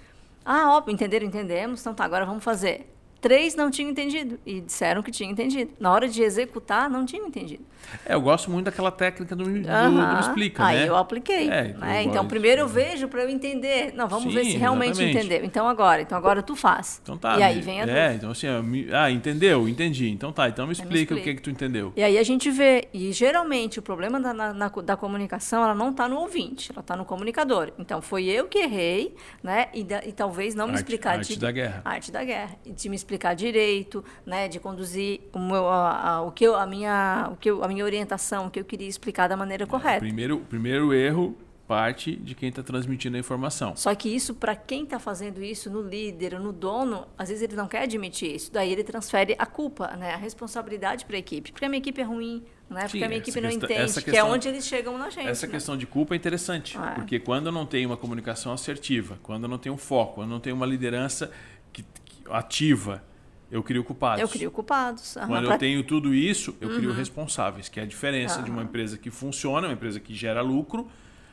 [0.45, 2.96] Ah, óbvio, entenderam, entendemos, então tá, agora vamos fazer.
[3.21, 5.73] Três não tinham entendido e disseram que tinham entendido.
[5.81, 7.65] Na hora de executar, não tinham entendido.
[8.05, 10.21] É, eu gosto muito daquela técnica do, do, do Aham.
[10.21, 10.89] explica, Aí né?
[10.89, 11.49] eu apliquei.
[11.49, 12.03] É, né?
[12.03, 12.29] Então, gosto.
[12.29, 13.93] primeiro eu vejo para eu entender.
[13.95, 15.19] Não, vamos ver Sim, se realmente exatamente.
[15.19, 15.45] entendeu.
[15.45, 17.01] Então agora, então agora tu faz.
[17.03, 17.39] Então tá.
[17.39, 18.15] E aí me- vem a É, dúvida.
[18.15, 19.69] então assim, me- ah, entendeu?
[19.69, 20.09] Entendi.
[20.09, 21.25] Então tá, então me explica, o explica.
[21.25, 21.93] que que tu entendeu.
[21.97, 25.75] E aí a gente vê, e geralmente o problema da, na- na- da comunicação, ela
[25.75, 27.73] não está no ouvinte, ela está no comunicador.
[27.79, 29.69] Então foi eu que errei, né?
[29.73, 31.83] E, da- e talvez não me Arte- explicar arte di- da guerra.
[31.85, 34.49] arte da guerra, e de me explicar direito, né?
[34.49, 37.69] De conduzir o meu, a, a- o que eu, a minha, o que eu, a
[37.69, 40.01] minha orientação, o que eu queria explicar da maneira correta.
[40.01, 41.37] Primeiro, primeiro erro
[41.69, 43.75] parte de quem está transmitindo a informação.
[43.75, 47.57] Só que isso, para quem está fazendo isso, no líder no dono, às vezes ele
[47.57, 48.53] não quer admitir isso.
[48.53, 51.51] Daí ele transfere a culpa, né, a responsabilidade para a equipe.
[51.51, 52.83] Porque a minha equipe é ruim, né?
[52.83, 54.97] Porque Sim, a minha equipe não questão- entende, essa que é questão- onde eles chegam
[54.97, 55.27] na gente.
[55.27, 55.53] Essa né?
[55.55, 56.91] questão de culpa é interessante, é.
[56.95, 60.29] porque quando eu não tenho uma comunicação assertiva, quando eu não tenho um foco, quando
[60.29, 61.33] eu não tenho uma liderança
[61.73, 61.85] que-
[62.33, 63.03] ativa,
[63.51, 64.21] eu crio culpados.
[64.21, 65.17] Eu crio culpados.
[65.17, 66.77] aham, Quando pra- eu tenho tudo isso, eu Uhum.
[66.77, 70.41] crio responsáveis, que é a diferença de uma empresa que funciona, uma empresa que gera
[70.43, 70.89] lucro.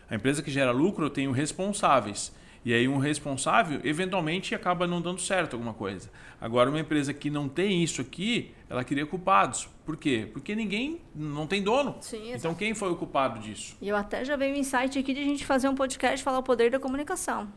[0.09, 2.31] A empresa que gera lucro, eu tenho responsáveis.
[2.65, 6.09] E aí um responsável, eventualmente, acaba não dando certo alguma coisa.
[6.39, 9.67] Agora, uma empresa que não tem isso aqui, ela cria culpados.
[9.85, 10.29] Por quê?
[10.31, 11.97] Porque ninguém, não tem dono.
[11.99, 13.75] Sim, então, quem foi o culpado disso?
[13.81, 16.23] E eu até já veio um insight aqui de a gente fazer um podcast e
[16.23, 17.49] falar o poder da comunicação.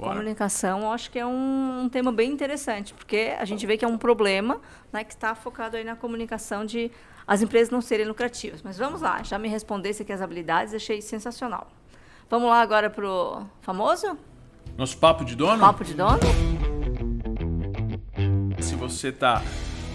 [0.00, 0.14] Bora.
[0.14, 3.84] Comunicação, eu acho que é um, um tema bem interessante, porque a gente vê que
[3.84, 4.58] é um problema
[4.90, 6.90] né, que está focado aí na comunicação de
[7.26, 8.62] as empresas não serem lucrativas.
[8.62, 11.70] Mas vamos lá, já me respondesse aqui as habilidades, achei sensacional.
[12.30, 14.16] Vamos lá agora para o famoso?
[14.74, 15.60] Nosso papo de dono?
[15.60, 16.18] Papo de dono?
[18.58, 19.42] Se você está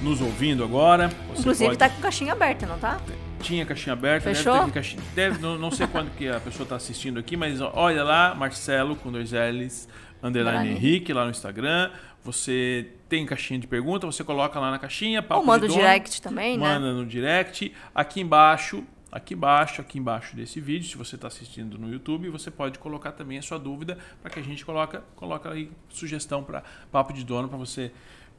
[0.04, 1.74] nos ouvindo agora, Inclusive pode...
[1.74, 3.00] está com caixinha aberta, não tá?
[3.46, 4.54] Tinha caixinha aberta, Fechou?
[4.54, 5.04] deve ter caixinha.
[5.14, 8.96] Deve, não, não sei quando que a pessoa está assistindo aqui, mas olha lá, Marcelo
[8.96, 9.88] com dois L's,
[10.24, 10.72] underline.
[10.72, 11.92] Henrique, lá no Instagram.
[12.24, 15.22] Você tem caixinha de pergunta, você coloca lá na caixinha.
[15.22, 16.74] papo Ou manda de o dono, direct também, né?
[16.74, 17.72] Manda no direct.
[17.94, 22.50] Aqui embaixo, aqui embaixo, aqui embaixo desse vídeo, se você está assistindo no YouTube, você
[22.50, 26.64] pode colocar também a sua dúvida para que a gente coloca, coloca aí sugestão para
[26.92, 27.92] papo de dono para você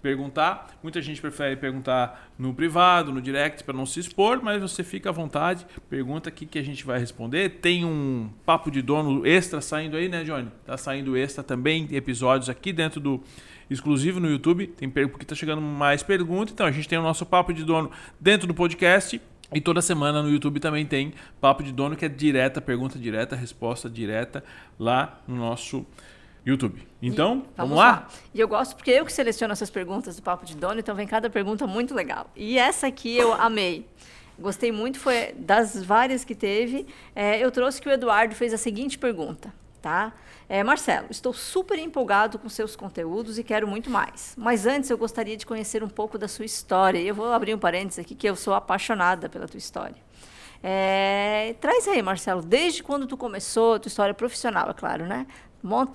[0.06, 0.78] perguntar.
[0.84, 5.08] Muita gente prefere perguntar no privado, no direct, para não se expor, mas você fica
[5.08, 7.58] à vontade, pergunta aqui que a gente vai responder.
[7.60, 10.48] Tem um papo de dono extra saindo aí, né, Johnny?
[10.64, 13.20] Tá saindo extra também, episódios aqui dentro do
[13.68, 14.68] exclusivo no YouTube.
[14.68, 17.90] Tem porque tá chegando mais perguntas, então a gente tem o nosso papo de dono
[18.20, 19.20] dentro do podcast.
[19.52, 23.34] E toda semana no YouTube também tem papo de dono que é direta, pergunta direta,
[23.34, 24.44] resposta direta
[24.78, 25.84] lá no nosso
[26.46, 26.86] YouTube.
[27.02, 28.06] Então, E- vamos, lá?
[28.32, 31.06] E eu gosto porque eu que seleciono essas perguntas do Papo de Dono, então vem
[31.06, 32.30] cada pergunta muito legal.
[32.36, 33.86] E essa aqui eu amei.
[34.38, 36.86] Gostei muito, foi das várias que teve.
[37.14, 40.12] é, eu trouxe que o Eduardo fez a seguinte pergunta, tá?
[40.48, 44.34] É, Marcelo, estou super empolgado com seus conteúdos e quero muito mais.
[44.38, 46.98] Mas antes eu gostaria de conhecer um pouco da sua história.
[47.00, 49.96] E eu vou abrir um parênteses aqui, que eu sou apaixonada pela tua história.
[50.62, 55.26] É, traz aí, Marcelo, desde quando tu começou, a tua história profissional, é claro, né?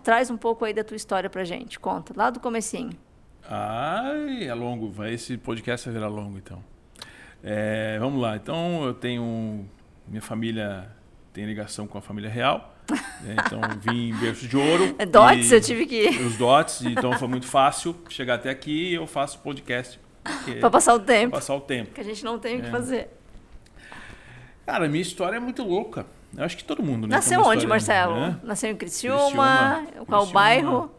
[0.04, 1.80] Traz um pouco aí da tua história pra gente.
[1.80, 2.92] Conta, lá do comecinho.
[3.48, 4.90] Ai, é longo.
[4.92, 6.64] Vai, esse podcast vai virar longo, então.
[7.44, 8.36] É, vamos lá.
[8.36, 9.66] Então, eu tenho...
[10.08, 10.90] Minha família
[11.34, 12.76] tem ligação com a família real.
[13.22, 13.36] né?
[13.46, 14.96] Então, vim em berço de ouro.
[15.00, 16.22] É dots, eu tive que ir.
[16.22, 16.82] Os dots.
[16.84, 20.00] Então, foi muito fácil chegar até aqui e eu faço podcast.
[20.60, 21.32] pra passar o pra tempo.
[21.32, 21.92] passar o tempo.
[21.94, 22.72] Que a gente não tem o que É.
[22.72, 23.10] fazer.
[24.66, 26.06] Cara, minha história é muito louca.
[26.36, 27.16] Eu acho que todo mundo, né?
[27.16, 28.16] Nasceu onde, Marcelo?
[28.16, 28.40] né?
[28.44, 29.82] Nasceu em Criciúma?
[29.84, 30.06] Criciúma.
[30.06, 30.34] Qual Criciúma.
[30.34, 30.92] bairro?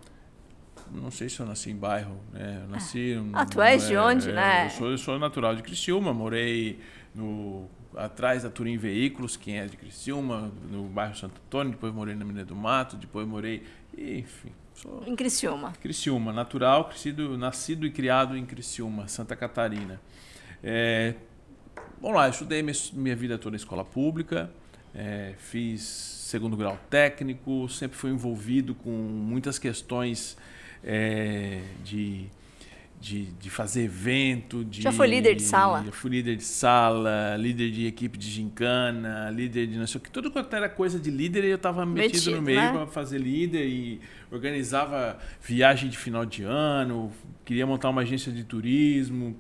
[0.91, 2.61] Não sei se eu nasci em bairro, né?
[2.63, 3.17] Eu nasci.
[3.33, 4.67] Ah, tu és de onde, né?
[4.67, 6.79] Eu sou, eu sou natural de Criciúma, morei
[7.15, 12.15] no atrás da Turim Veículos, quem é de Criciúma, no bairro Santo Antônio, depois morei
[12.15, 13.63] na Mineira do Mato, depois morei,
[13.97, 15.73] enfim, sou Em Criciúma.
[15.81, 20.01] Criciúma, natural, crescido, nascido e criado em Criciúma, Santa Catarina.
[20.63, 21.15] É,
[22.01, 24.51] vamos lá, eu estudei minha, minha vida toda em escola pública,
[24.95, 30.37] é, fiz segundo grau técnico, sempre fui envolvido com muitas questões
[30.83, 32.27] é, de,
[32.99, 34.65] de, de fazer evento.
[34.65, 35.83] De, Já foi líder de sala?
[35.85, 40.01] Já fui líder de sala, líder de equipe de gincana, líder de não sei o
[40.01, 40.11] que.
[40.11, 42.73] Tudo quanto era coisa de líder, eu estava metido, Metido, no meio né?
[42.73, 44.01] para fazer líder e
[44.31, 47.13] organizava viagem de final de ano,
[47.45, 49.37] queria montar uma agência de turismo.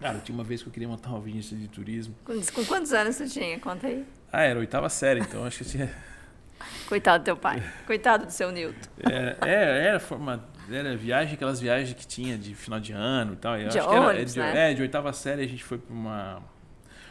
[0.00, 2.14] Cara, tinha uma vez que eu queria montar uma agência de turismo.
[2.24, 3.58] Com, quantos anos tu tinha?
[3.58, 4.04] Conta aí.
[4.32, 5.90] Ah, era oitava série, então acho que tinha.
[6.88, 7.62] Coitado do teu pai.
[7.86, 8.88] Coitado do seu Newton.
[8.98, 13.36] Era, era, era, forma, era viagem, aquelas viagens que tinha de final de ano e
[13.36, 13.56] tal.
[13.56, 14.70] Eu De acho que era, ônibus, de, né?
[14.70, 16.42] é, de oitava série a gente foi para uma,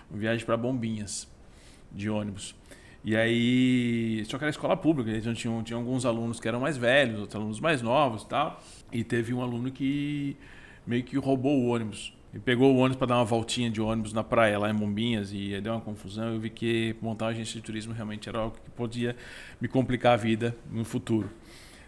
[0.09, 1.27] uma viagem para Bombinhas
[1.91, 2.55] de ônibus.
[3.03, 6.75] E aí, só que era escola pública, então tinha, tinha alguns alunos que eram mais
[6.75, 8.61] velhos, outros alunos mais novos e tal.
[8.91, 10.35] E teve um aluno que
[10.85, 12.13] meio que roubou o ônibus.
[12.37, 15.33] Ele pegou o ônibus para dar uma voltinha de ônibus na praia, lá em Bombinhas,
[15.33, 16.35] e deu uma confusão.
[16.35, 19.15] Eu vi que montar uma agência de turismo realmente era algo que podia
[19.59, 21.31] me complicar a vida no futuro.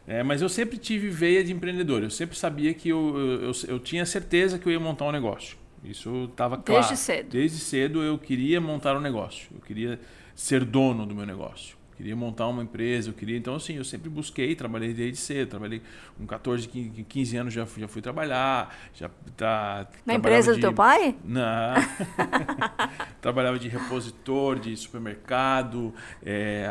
[0.07, 2.01] É, mas eu sempre tive veia de empreendedor.
[2.01, 5.11] Eu sempre sabia que eu, eu, eu, eu tinha certeza que eu ia montar um
[5.11, 5.55] negócio.
[5.83, 6.81] Isso estava claro.
[6.81, 7.29] Desde cedo.
[7.29, 9.49] Desde cedo eu queria montar um negócio.
[9.53, 9.99] Eu queria
[10.33, 11.77] ser dono do meu negócio.
[11.99, 13.09] Queria montar uma empresa.
[13.09, 13.35] Eu queria.
[13.37, 15.49] Então, assim, eu sempre busquei, trabalhei desde cedo.
[15.49, 15.81] Trabalhei
[16.17, 18.73] com 14, 15 15 anos já, fui- já fui trabalhar.
[18.95, 21.13] Já tá, Na empresa do de- teu pai?
[21.25, 21.73] não.
[23.21, 26.69] Trabalhava de repositor, de supermercado, é,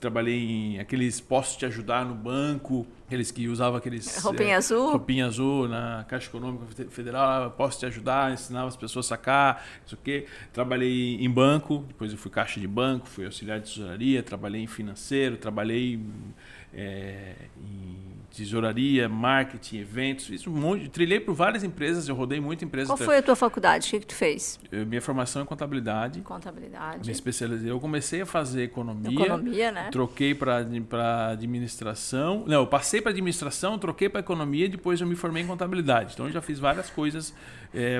[0.00, 4.18] trabalhei em aqueles postos de ajudar no banco, aqueles que usavam aqueles.
[4.22, 4.90] Roupinha é, azul?
[4.90, 9.94] Roupinha azul na Caixa Econômica Federal, posso te ajudar, ensinava as pessoas a sacar, isso
[9.94, 10.26] aqui.
[10.52, 14.66] Trabalhei em banco, depois eu fui caixa de banco, fui auxiliar de tesouraria, trabalhei em
[14.66, 16.00] financeiro, trabalhei
[16.72, 22.64] é, em tesouraria, marketing, eventos, fiz um monte, trilhei por várias empresas, eu rodei muita
[22.64, 22.88] empresa.
[22.88, 23.86] Qual foi a tua faculdade?
[23.88, 24.58] O que, que tu fez?
[24.72, 26.18] Eu- Minha formação é contabilidade.
[26.18, 27.10] Me Contabilidade.
[27.10, 27.70] especializei.
[27.70, 29.12] Eu comecei a fazer economia.
[29.12, 29.88] Economia, né?
[29.90, 30.64] Troquei para
[31.32, 32.44] administração.
[32.46, 36.12] Não, eu passei para administração, troquei para economia, depois eu me formei em contabilidade.
[36.14, 37.34] Então eu já fiz várias coisas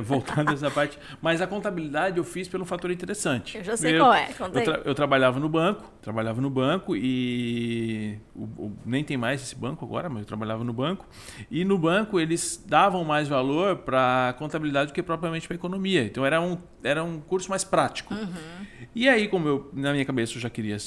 [0.04, 0.96] voltando a essa parte.
[1.20, 3.56] Mas a contabilidade eu fiz pelo fator interessante.
[3.58, 6.48] Eu já sei Eu- qual é, conta Eu, tra- eu trabalhava no banco, trabalhava no
[6.48, 11.06] banco e o- o- nem tem mais esse banco agora, mas eu trabalhava no banco,
[11.50, 16.04] e no banco eles davam mais valor para contabilidade do que propriamente para economia.
[16.04, 18.14] Então era um, era um curso mais prático.
[18.14, 18.66] Uhum.
[18.94, 20.78] E aí, como eu, na minha cabeça eu já queria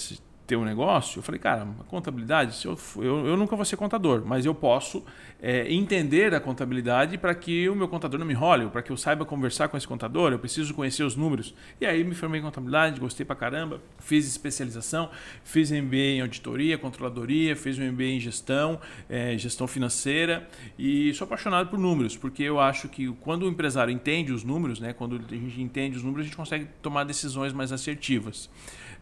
[0.47, 4.45] ter um negócio, eu falei, cara, contabilidade, eu, eu, eu nunca vou ser contador, mas
[4.45, 5.03] eu posso
[5.41, 8.95] é, entender a contabilidade para que o meu contador não me role, para que eu
[8.95, 11.53] saiba conversar com esse contador, eu preciso conhecer os números.
[11.81, 15.09] E aí me formei em contabilidade, gostei pra caramba, fiz especialização,
[15.43, 18.79] fiz MBA em auditoria, controladoria, fiz um MBA em gestão,
[19.09, 20.47] é, gestão financeira
[20.79, 24.79] e sou apaixonado por números, porque eu acho que quando o empresário entende os números,
[24.79, 28.49] né, quando a gente entende os números, a gente consegue tomar decisões mais assertivas.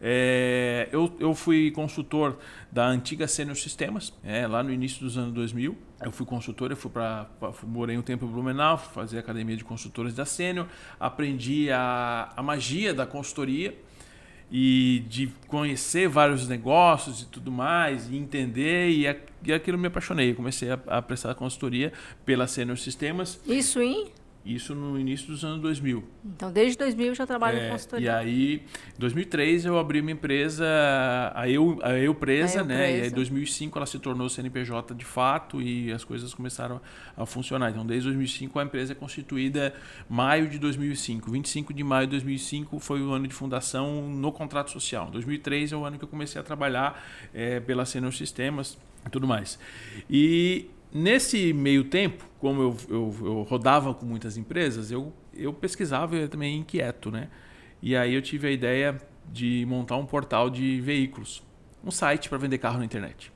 [0.00, 2.38] É, eu, eu fui consultor
[2.70, 5.76] da antiga Senior Sistemas, é, lá no início dos anos 2000.
[6.02, 7.26] Eu fui consultor, eu fui para
[7.62, 10.66] morei um tempo em Blumenau, fazer academia de consultores da Senior,
[11.00, 13.74] aprendi a, a magia da consultoria
[14.50, 19.04] e de conhecer vários negócios e tudo mais, e entender, e,
[19.44, 20.34] e aquilo me apaixonei.
[20.34, 21.92] Comecei a, a prestar consultoria
[22.24, 23.40] pela Senior Sistemas.
[23.46, 24.12] Isso em?
[24.46, 26.04] Isso no início dos anos 2000.
[26.24, 28.06] Então, desde 2000 já trabalho é, com consultoria.
[28.06, 28.54] E aí,
[28.94, 30.64] em 2003, eu abri uma empresa,
[31.34, 32.98] a Eu, a eu Presa, a eu né?
[32.98, 36.80] E aí, em 2005, ela se tornou CNPJ de fato e as coisas começaram
[37.16, 37.70] a funcionar.
[37.70, 39.74] Então, desde 2005, a empresa é constituída
[40.08, 41.28] maio de 2005.
[41.28, 45.10] 25 de maio de 2005 foi o ano de fundação no contrato social.
[45.10, 47.04] 2003 é o ano que eu comecei a trabalhar
[47.34, 49.58] é, pela Senior Sistemas e tudo mais.
[50.08, 56.16] E Nesse meio tempo, como eu, eu, eu, rodava com muitas empresas, eu, eu pesquisava
[56.16, 57.28] e eu também inquieto, né?
[57.82, 61.42] E aí eu tive a ideia de montar um portal de veículos,
[61.84, 63.32] um site para vender carro na internet.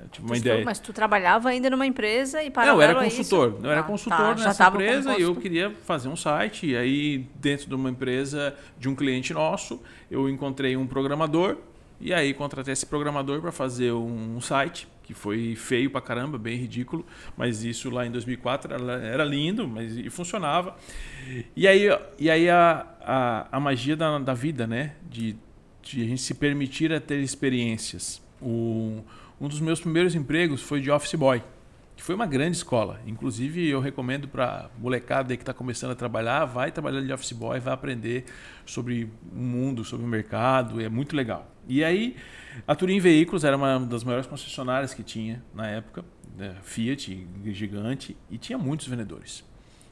[0.00, 0.64] Eu tive uma ideia.
[0.64, 3.58] Mas tu trabalhava ainda numa empresa e para Não, eu era consultor.
[3.62, 6.66] Eu era ah, consultor tá, nessa empresa e eu queria fazer um site.
[6.66, 9.80] E aí, dentro de uma empresa de um cliente nosso,
[10.10, 11.56] eu encontrei um programador
[12.00, 16.56] e aí contratei esse programador para fazer um site que foi feio pra caramba, bem
[16.56, 20.76] ridículo, mas isso lá em 2004 era, lindo, mas e funcionava.
[21.54, 24.94] E aí, e aí a, a, a magia da, da vida, né?
[25.08, 25.36] De,
[25.82, 28.22] de a gente se permitir a ter experiências.
[28.40, 29.04] O,
[29.40, 31.42] um dos meus primeiros empregos foi de office boy,
[31.96, 33.00] que foi uma grande escola.
[33.06, 37.60] Inclusive, eu recomendo para molecada que está começando a trabalhar, vai trabalhar de office boy,
[37.60, 38.24] vai aprender
[38.66, 41.50] sobre o mundo, sobre o mercado, é muito legal.
[41.68, 42.16] E aí
[42.66, 46.04] a Turim Veículos era uma das maiores concessionárias que tinha na época,
[46.36, 46.56] né?
[46.62, 49.44] Fiat, gigante, e tinha muitos vendedores.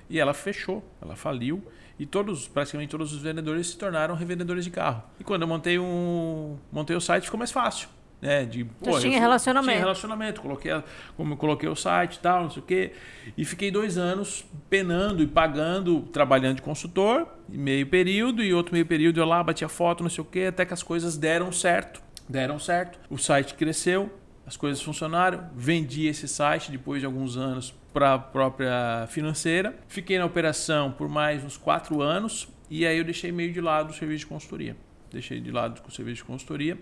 [0.08, 1.64] E ela fechou, ela faliu,
[1.98, 5.02] e todos, praticamente todos os vendedores se tornaram revendedores de carro.
[5.20, 7.88] E quando eu montei, um, montei o site, ficou mais fácil.
[8.22, 9.72] Né, de, pô, tinha relacionamento.
[9.72, 10.70] Tinha relacionamento, coloquei,
[11.16, 12.92] como coloquei o site e tal, não sei o quê.
[13.37, 18.87] E fiquei dois anos penando e pagando, trabalhando de consultor, meio período, e outro meio
[18.87, 22.00] período eu lá batia foto, não sei o quê, até que as coisas deram certo
[22.28, 24.11] deram certo, o site cresceu,
[24.46, 30.18] as coisas funcionaram, vendi esse site depois de alguns anos para a própria financeira, fiquei
[30.18, 33.92] na operação por mais uns quatro anos e aí eu deixei meio de lado o
[33.92, 34.76] serviço de consultoria,
[35.11, 36.78] deixei de lado o serviço de consultoria,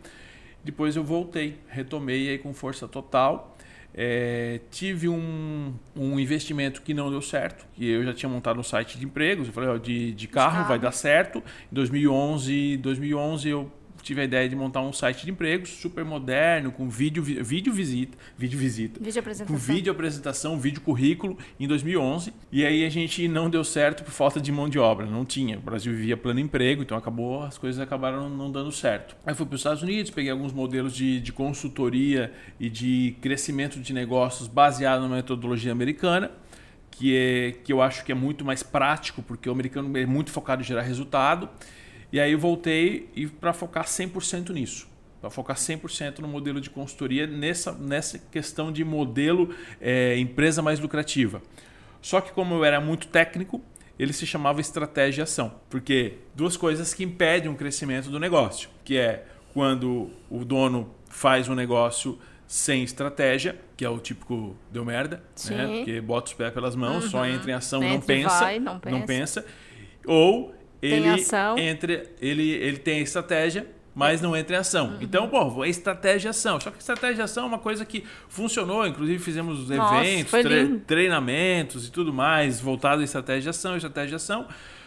[0.64, 3.56] depois eu voltei, retomei aí com força total.
[3.92, 8.62] É, tive um, um investimento que não deu certo, que eu já tinha montado um
[8.62, 11.42] site de empregos, eu falei, ó, de, de carro, vai dar certo.
[11.70, 16.72] Em 2011, 2011 eu tive a ideia de montar um site de empregos super moderno,
[16.72, 19.56] com vídeo, vídeo visita, vídeo visita, vídeo apresentação.
[19.56, 22.32] com vídeo apresentação, vídeo currículo em 2011.
[22.50, 25.58] E aí a gente não deu certo por falta de mão de obra, não tinha.
[25.58, 29.16] O Brasil vivia plano emprego, então acabou, as coisas acabaram não dando certo.
[29.24, 33.80] Aí fui para os Estados Unidos, peguei alguns modelos de, de consultoria e de crescimento
[33.80, 36.30] de negócios baseado na metodologia americana
[37.00, 40.30] que, é, que eu acho que é muito mais prático, porque o americano é muito
[40.30, 41.48] focado em gerar resultado.
[42.12, 44.88] E aí eu voltei e para focar 100% nisso.
[45.20, 50.80] Para focar 100% no modelo de consultoria, nessa, nessa questão de modelo é, empresa mais
[50.80, 51.42] lucrativa.
[52.00, 53.62] Só que como eu era muito técnico,
[53.98, 55.52] ele se chamava estratégia e ação.
[55.68, 61.48] Porque duas coisas que impedem o crescimento do negócio, que é quando o dono faz
[61.48, 65.76] um negócio sem estratégia, que é o típico deu merda, né?
[65.76, 67.10] Porque bota os pés pelas mãos, uhum.
[67.10, 69.46] só entra em ação, não pensa, vai, não pensa, não pensa.
[70.04, 71.58] Ou ele tem ação.
[71.58, 74.90] Entre, ele, ele tem estratégia, mas não entra em ação.
[74.90, 74.98] Uhum.
[75.00, 76.60] Então, pô, é estratégia e ação.
[76.60, 80.78] Só que estratégia e ação é uma coisa que funcionou, inclusive fizemos Nossa, eventos, tre
[80.86, 84.46] treinamentos e tudo mais voltado à estratégia e ação, estratégia e ação.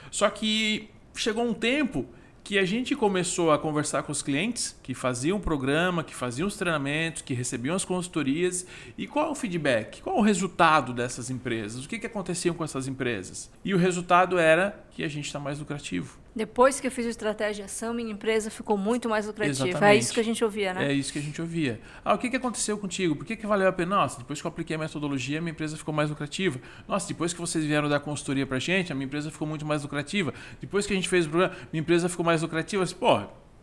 [0.10, 2.06] Só que chegou um tempo
[2.44, 6.48] que a gente começou a conversar com os clientes que faziam o programa, que faziam
[6.48, 8.66] os treinamentos, que recebiam as consultorias
[8.98, 12.54] e qual é o feedback, qual é o resultado dessas empresas, o que, que acontecia
[12.54, 13.50] com essas empresas.
[13.64, 16.23] E o resultado era que a gente está mais lucrativo.
[16.36, 19.68] Depois que eu fiz o estratégia ação, minha empresa ficou muito mais lucrativa.
[19.68, 20.02] É Exatamente.
[20.02, 20.90] isso que a gente ouvia, né?
[20.90, 21.80] É isso que a gente ouvia.
[22.04, 23.16] Ah, o que, que aconteceu contigo?
[23.16, 23.98] Por que, que valeu a pena?
[23.98, 26.60] Nossa, depois que eu apliquei a metodologia, minha empresa ficou mais lucrativa.
[26.88, 29.84] Nossa, depois que vocês vieram dar consultoria pra gente, a minha empresa ficou muito mais
[29.84, 30.34] lucrativa.
[30.60, 32.84] Depois que a gente fez o programa, minha empresa ficou mais lucrativa.
[33.00, 33.22] Pô,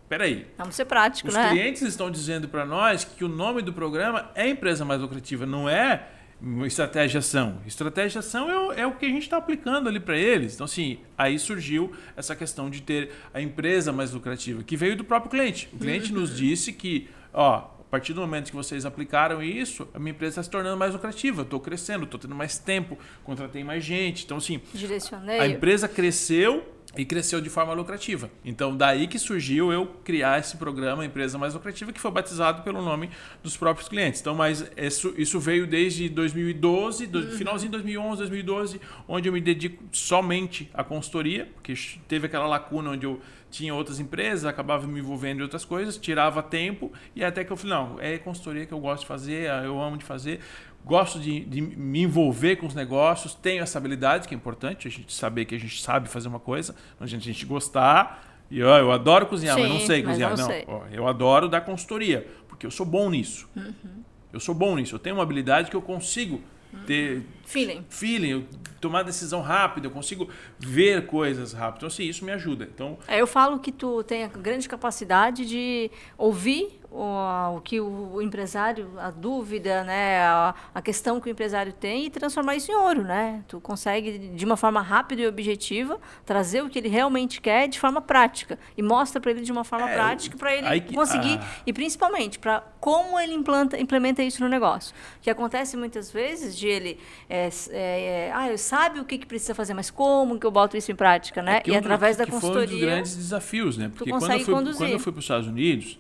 [0.08, 0.46] peraí.
[0.56, 1.50] Vamos ser práticos, Os né?
[1.50, 5.68] clientes estão dizendo para nós que o nome do programa é empresa mais lucrativa, não
[5.68, 6.06] é
[6.42, 7.60] uma estratégia ação.
[7.66, 10.54] Estratégia ação é o, é o que a gente está aplicando ali para eles.
[10.54, 15.04] Então, assim, aí surgiu essa questão de ter a empresa mais lucrativa, que veio do
[15.04, 15.68] próprio cliente.
[15.72, 19.98] O cliente nos disse que, ó, a partir do momento que vocês aplicaram isso, a
[19.98, 23.84] minha empresa está se tornando mais lucrativa, estou crescendo, estou tendo mais tempo, contratei mais
[23.84, 24.24] gente.
[24.24, 25.40] Então, assim, Direcionei.
[25.40, 26.64] a empresa cresceu
[26.96, 28.30] e cresceu de forma lucrativa.
[28.44, 32.82] Então, daí que surgiu eu criar esse programa Empresa Mais Lucrativa, que foi batizado pelo
[32.82, 33.10] nome
[33.42, 34.20] dos próprios clientes.
[34.20, 39.40] Então, mas isso, isso veio desde 2012, do, finalzinho de 2011, 2012, onde eu me
[39.40, 41.74] dedico somente à consultoria, porque
[42.08, 43.20] teve aquela lacuna onde eu
[43.50, 47.56] tinha outras empresas, acabava me envolvendo em outras coisas, tirava tempo, e até que eu
[47.56, 50.40] falei, não, é consultoria que eu gosto de fazer, eu amo de fazer,
[50.84, 54.90] gosto de, de, me envolver com os negócios, tenho essa habilidade, que é importante, a
[54.90, 58.26] gente saber que a gente sabe fazer uma coisa, a gente, a gente gostar.
[58.50, 60.36] E ó, eu adoro cozinhar, Sim, mas não sei mas cozinhar.
[60.36, 60.66] não sei.
[60.92, 63.48] Eu adoro dar consultoria, porque eu sou bom nisso.
[64.32, 64.94] Eu sou bom nisso.
[64.94, 66.40] Eu tenho uma habilidade que eu consigo
[66.86, 67.84] ter Feeling.
[67.88, 68.44] feeling, eu
[68.80, 70.28] tomar decisão rápida, eu consigo
[70.58, 71.78] ver coisas rápido.
[71.78, 72.68] Então, assim, isso me ajuda.
[72.72, 77.80] Então, É, eu falo que tu tem a grande capacidade de ouvir o, o que
[77.80, 82.70] o empresário, a dúvida, né, a, a questão que o empresário tem e transformar isso
[82.70, 83.42] em ouro, né?
[83.46, 87.78] Tu consegue de uma forma rápida e objetiva trazer o que ele realmente quer de
[87.78, 91.38] forma prática e mostra para ele de uma forma É, prática para ele que- conseguir
[91.40, 91.46] ah.
[91.66, 94.94] e principalmente para como ele implanta, implementa isso no negócio.
[95.18, 99.18] O que acontece muitas vezes de ele é, é, é, ah, eu sabe o que,
[99.18, 101.60] que precisa fazer, mas como que eu boto isso em prática, né?
[101.60, 102.68] que e um- através da que Foi um consultoria.
[102.70, 103.90] dos grandes desafios, né?
[103.94, 104.78] Porque quando eu, fui, conduzir.
[104.78, 105.98] quando eu fui para os Estados Unidos,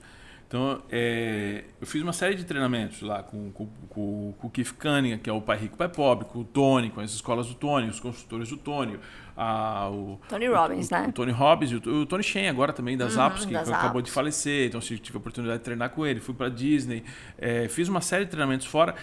[0.50, 4.72] então, é, eu fiz uma série de treinamentos lá com, com, com, com o Keith
[4.72, 7.54] Cunningham, que é o Pai Rico, Pai Pobre, com o Tony, com as escolas do
[7.54, 8.98] Tony, os consultores do Tony,
[9.36, 11.06] a, o, Tony o- Robbins, o, né?
[11.08, 13.68] O Tony Robbins e o, o Tony Shen agora também, das Uhum, Apps, que das
[13.70, 14.10] acabou Apps.
[14.10, 17.04] de falecer, então assim, tive a oportunidade de treinar com ele, fui para Disney,
[17.38, 18.96] é, fiz uma série de treinamentos fora.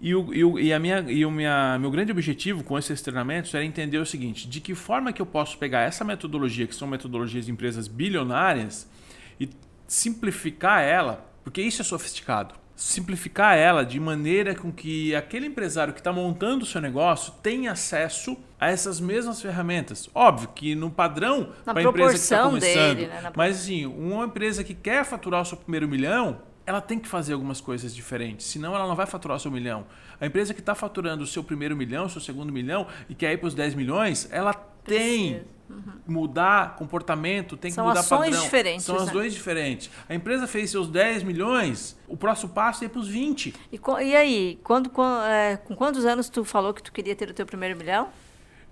[0.00, 3.00] E, o, e, o, e, a minha, e o minha, meu grande objetivo com esses
[3.00, 6.74] treinamentos era entender o seguinte: de que forma que eu posso pegar essa metodologia, que
[6.74, 8.90] são metodologias de empresas bilionárias,
[9.38, 9.48] e
[9.92, 12.54] simplificar ela, porque isso é sofisticado.
[12.74, 17.72] Simplificar ela de maneira com que aquele empresário que está montando o seu negócio tenha
[17.72, 20.08] acesso a essas mesmas ferramentas.
[20.14, 22.96] Óbvio que no padrão Na para a empresa que está proporção começando.
[22.96, 23.20] dele, né?
[23.20, 27.06] Na Mas assim, uma empresa que quer faturar o seu primeiro milhão, ela tem que
[27.06, 29.84] fazer algumas coisas diferentes, senão ela não vai faturar o seu milhão.
[30.18, 33.30] A empresa que está faturando o seu primeiro milhão, o seu segundo milhão e quer
[33.34, 35.42] ir para os 10 milhões, ela tem
[35.72, 36.02] Precisa.
[36.06, 38.42] mudar comportamento, tem que São mudar ações padrão.
[38.42, 39.12] diferentes, São as né?
[39.12, 39.90] duas diferentes.
[40.08, 43.54] A empresa fez seus 10 milhões, o próximo passo é ir para os 20.
[43.72, 47.30] E, e aí, quando, com, é, com quantos anos tu falou que tu queria ter
[47.30, 48.08] o teu primeiro milhão?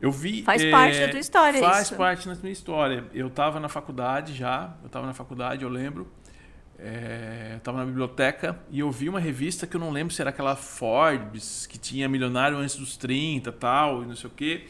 [0.01, 0.43] Eu vi.
[0.43, 1.97] Faz eh, parte da tua história Faz isso.
[1.97, 3.05] parte da minha história.
[3.13, 6.11] Eu estava na faculdade já, eu estava na faculdade, eu lembro.
[6.79, 10.31] eu estava na biblioteca e eu vi uma revista que eu não lembro se era
[10.31, 14.69] aquela Forbes, que tinha milionário antes dos 30 tal, e não sei o quê.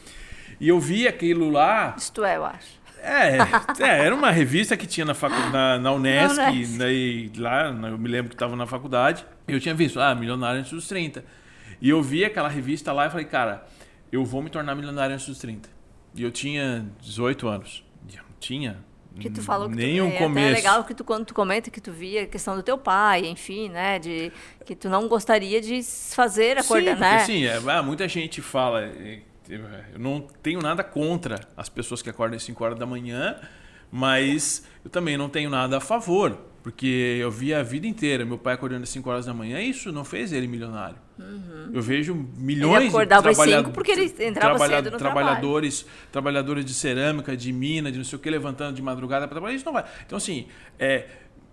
[0.61, 1.95] E eu vi aquilo lá.
[1.97, 2.81] Isto é, eu acho.
[3.03, 3.39] É,
[3.83, 6.79] é, era uma revista que tinha na, facu, na, na Unesc, Na Unesc.
[6.79, 10.61] daí lá, eu me lembro que estava na faculdade, e eu tinha visto, ah, milionário
[10.61, 11.25] antes dos 30.
[11.81, 13.67] E eu vi aquela revista lá e falei, cara,
[14.13, 15.69] eu vou me tornar milionário antes dos 30.
[16.15, 17.83] E eu tinha 18 anos.
[18.13, 18.77] Eu não tinha
[19.19, 20.49] Que tu falou que nenhum tu, é, até começo.
[20.49, 23.27] é legal que tu quando tu comenta que tu via a questão do teu pai,
[23.27, 24.31] enfim, né, de
[24.67, 27.17] que tu não gostaria de se fazer Sim, porque, né?
[27.17, 28.91] assim, é, ah, muita gente fala.
[29.55, 33.36] É, Eu não tenho nada contra as pessoas que acordam às 5 horas da manhã,
[33.90, 36.38] mas eu também não tenho nada a favor.
[36.62, 39.90] Porque eu vi a vida inteira meu pai acordando às 5 horas da manhã, isso
[39.90, 40.96] não fez ele milionário.
[41.72, 42.76] Eu vejo milhões Uhum.
[42.80, 47.51] Ele acordava às trabalha- cinco porque ele entrava cedo no trabalhadores, trabalhadores de cerâmica, de
[47.51, 49.55] mina, de não sei o que, levantando de madrugada para trabalhar.
[49.57, 49.84] Isso não vai.
[50.05, 50.48] Então, assim,
[50.78, 51.07] é,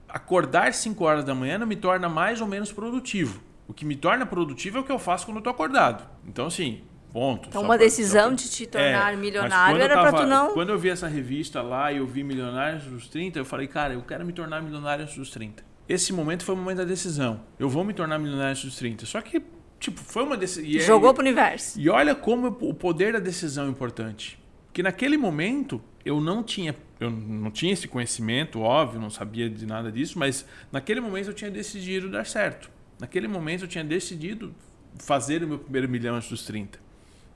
[0.09, 3.41] acordar 5 horas da manhã não me torna mais ou menos produtivo.
[3.65, 6.05] O que me torna produtivo é o que eu faço quando eu tô acordado.
[6.27, 6.81] Então, assim,
[7.19, 7.49] ponto.
[7.49, 10.77] Então, uma decisão pra- de te tornar mas milionário era tava- tu não- Quando eu
[10.77, 14.23] vi essa revista lá e eu vi Milionários dos 30, eu falei, cara, eu quero
[14.25, 15.63] me tornar milionário antes dos 30.
[15.89, 17.41] Esse momento foi o momento da decisão.
[17.57, 19.05] Eu vou me tornar milionário antes dos 30.
[19.05, 19.41] Só que,
[19.79, 20.79] tipo, foi uma decisão.
[20.81, 21.79] Jogou pro universo.
[21.79, 24.37] E olha como o poder da decisão é importante.
[24.67, 29.65] Porque naquele momento eu não tinha, eu não tinha esse conhecimento, óbvio, não sabia de
[29.65, 32.69] nada disso, mas naquele momento eu tinha decidido dar certo.
[32.99, 34.53] Naquele momento eu tinha decidido
[34.99, 36.79] fazer o meu primeiro milhão antes dos 30.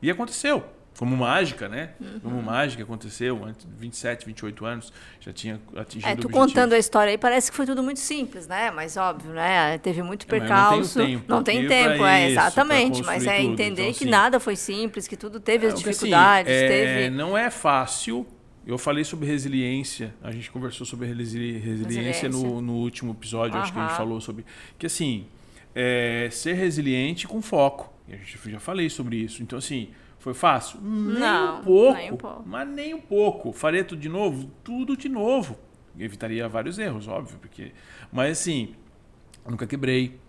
[0.02, 0.64] E aconteceu.
[0.99, 1.91] como mágica, né?
[1.99, 2.20] Uhum.
[2.22, 6.32] Como mágica aconteceu, antes de 27, 28 anos, já tinha atingido É, tu objetivo.
[6.32, 8.70] contando a história aí parece que foi tudo muito simples, né?
[8.72, 9.78] Mas óbvio, né?
[9.80, 10.99] Teve muito É, mas eu não percalço.
[10.99, 13.04] tempo Não tem tempo, é, isso, exatamente.
[13.04, 15.76] Mas é tudo, entender então, que assim, nada foi simples, que tudo teve as É,
[15.76, 17.10] porque, assim, dificuldades, é, teve.
[17.10, 18.28] Não é fácil.
[18.68, 20.14] Eu falei sobre resiliência.
[20.22, 22.30] A gente conversou sobre resili- resiliência, Resiliência.
[22.30, 23.58] No, no último episódio.
[23.60, 24.45] Acho que a gente falou sobre.
[24.78, 25.26] Que assim,
[25.74, 27.91] é, ser resiliente com foco.
[28.12, 29.41] E a gente já falei sobre isso.
[29.41, 29.89] Então, assim,
[30.20, 30.80] foi fácil?
[30.82, 31.93] Nem Não, um pouco.
[31.97, 32.43] nem um pouco.
[32.45, 33.53] Mas nem um pouco.
[33.53, 34.51] Faria tudo de novo?
[34.64, 35.57] Tudo de novo.
[35.97, 37.38] Evitaria vários erros, óbvio.
[37.39, 37.72] porque
[38.12, 38.76] Mas assim,
[39.47, 40.20] nunca quebrei.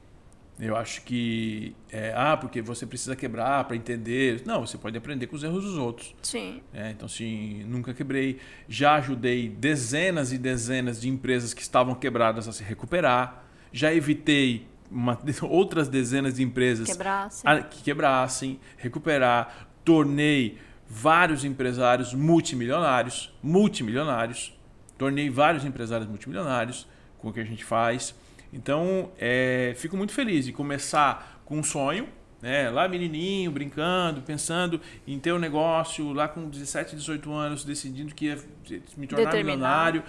[0.60, 1.74] Eu acho que.
[1.90, 4.42] É, ah, porque você precisa quebrar para entender.
[4.46, 6.14] Não, você pode aprender com os erros dos outros.
[6.22, 6.62] Sim.
[6.72, 8.38] É, então, assim, nunca quebrei.
[8.68, 13.44] Já ajudei dezenas e dezenas de empresas que estavam quebradas a se recuperar.
[13.72, 17.43] Já evitei uma- outras dezenas de empresas Quebrasse.
[17.47, 19.68] a- que quebrassem, recuperar.
[19.84, 23.32] Tornei vários empresários multimilionários.
[23.43, 24.57] Multimilionários.
[24.99, 26.86] Tornei vários empresários multimilionários
[27.18, 28.14] com o que a gente faz.
[28.53, 32.07] Então, é, fico muito feliz de começar com um sonho,
[32.40, 32.68] né?
[32.70, 38.26] lá menininho, brincando, pensando em ter um negócio, lá com 17, 18 anos, decidindo que
[38.26, 38.38] ia
[38.97, 39.32] me tornar Determinar.
[39.32, 40.03] milionário.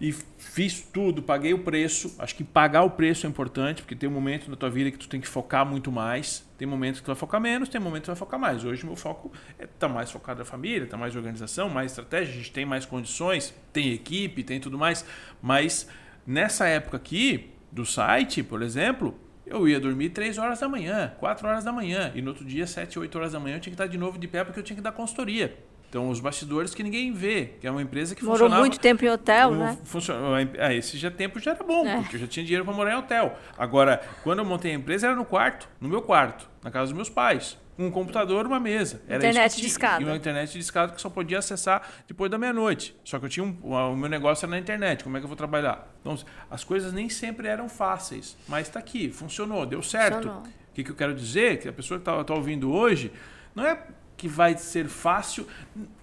[0.00, 2.14] E fiz tudo, paguei o preço.
[2.18, 4.98] Acho que pagar o preço é importante, porque tem um momento na tua vida que
[4.98, 6.44] tu tem que focar muito mais.
[6.58, 8.64] Tem momentos que tu vai focar menos, tem momentos que tu vai focar mais.
[8.64, 12.36] Hoje meu foco é tá mais focado na família, tá mais organização, mais estratégia, a
[12.36, 15.04] gente tem mais condições, tem equipe, tem tudo mais.
[15.42, 15.88] Mas
[16.26, 21.46] nessa época aqui do site, por exemplo, eu ia dormir 3 horas da manhã, 4
[21.46, 23.74] horas da manhã, e no outro dia, 7, 8 horas da manhã, eu tinha que
[23.74, 25.58] estar de novo de pé porque eu tinha que dar consultoria.
[25.94, 28.60] Então, os bastidores que ninguém vê, que é uma empresa que Morou funcionava...
[28.62, 29.78] muito tempo em hotel, o- né?
[29.84, 31.98] funcionou- ah, esse já tempo já era bom, É.
[32.00, 33.38] porque eu já tinha dinheiro para morar em hotel.
[33.56, 36.94] Agora, quando eu montei a empresa, era no quarto, no meu quarto, na casa dos
[36.94, 37.56] meus pais.
[37.78, 39.02] Um computador, uma mesa.
[39.06, 40.02] Era Internet de escada.
[40.02, 42.96] E uma internet de escada que só podia acessar depois da meia-noite.
[43.04, 45.04] Só que eu tinha um, o meu negócio era na internet.
[45.04, 45.94] Como é que eu vou trabalhar?
[46.00, 46.18] Então,
[46.50, 48.36] as coisas nem sempre eram fáceis.
[48.48, 50.14] Mas está aqui, funcionou, deu certo.
[50.16, 50.40] Funcionou.
[50.42, 51.60] O que, que eu quero dizer?
[51.60, 53.12] Que a pessoa que está ouvindo hoje,
[53.54, 53.78] não é
[54.16, 55.46] que vai ser fácil,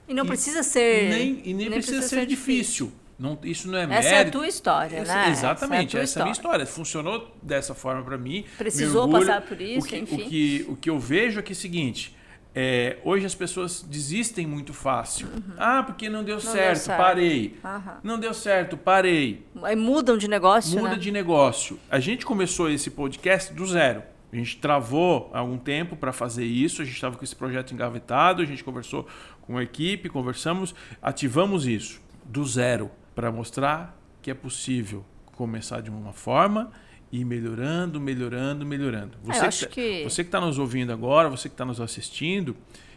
[0.08, 1.10] E não E precisa ser.
[1.10, 2.92] nem, e nem, precisa, ser, difícil.
[3.18, 4.38] Não, isso não é Essa é a mérito.
[4.40, 5.30] tua história, Essa- né?
[5.30, 6.66] Exatamente, essa é essa é a minha história.
[6.66, 8.44] Funcionou dessa forma para mim.
[8.58, 9.26] Precisou orgulho.
[9.28, 10.16] passar por isso, o que, enfim.
[10.24, 12.18] O que, o que eu vejo é que é o seguinte:
[12.54, 15.28] é, hoje as pessoas desistem muito fácil.
[15.58, 16.42] Ah, porque não deu, Uhum.
[16.42, 16.98] deu certo, certo.
[16.98, 17.58] parei.
[17.64, 17.98] Aham.
[18.04, 19.46] Não deu certo, parei.
[19.64, 20.98] Aí mudam de negócio, Muda né?
[21.00, 21.80] de negócio.
[21.90, 24.02] A gente começou esse podcast do zero.
[24.32, 26.82] A gente travou algum tempo para fazer isso.
[26.82, 28.42] A gente estava com esse projeto engavetado.
[28.42, 29.06] A gente conversou
[29.42, 35.04] com a equipe, conversamos, ativamos isso do zero para mostrar que é possível
[35.36, 36.72] começar de uma forma
[37.12, 39.18] e ir melhorando, melhorando, melhorando.
[39.28, 41.82] É, Você acho tá- que- você que está nos ouvindo agora, você que está nos
[41.82, 42.56] assistindo,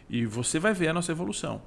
[0.09, 1.61] e você vai ver a nossa evolução.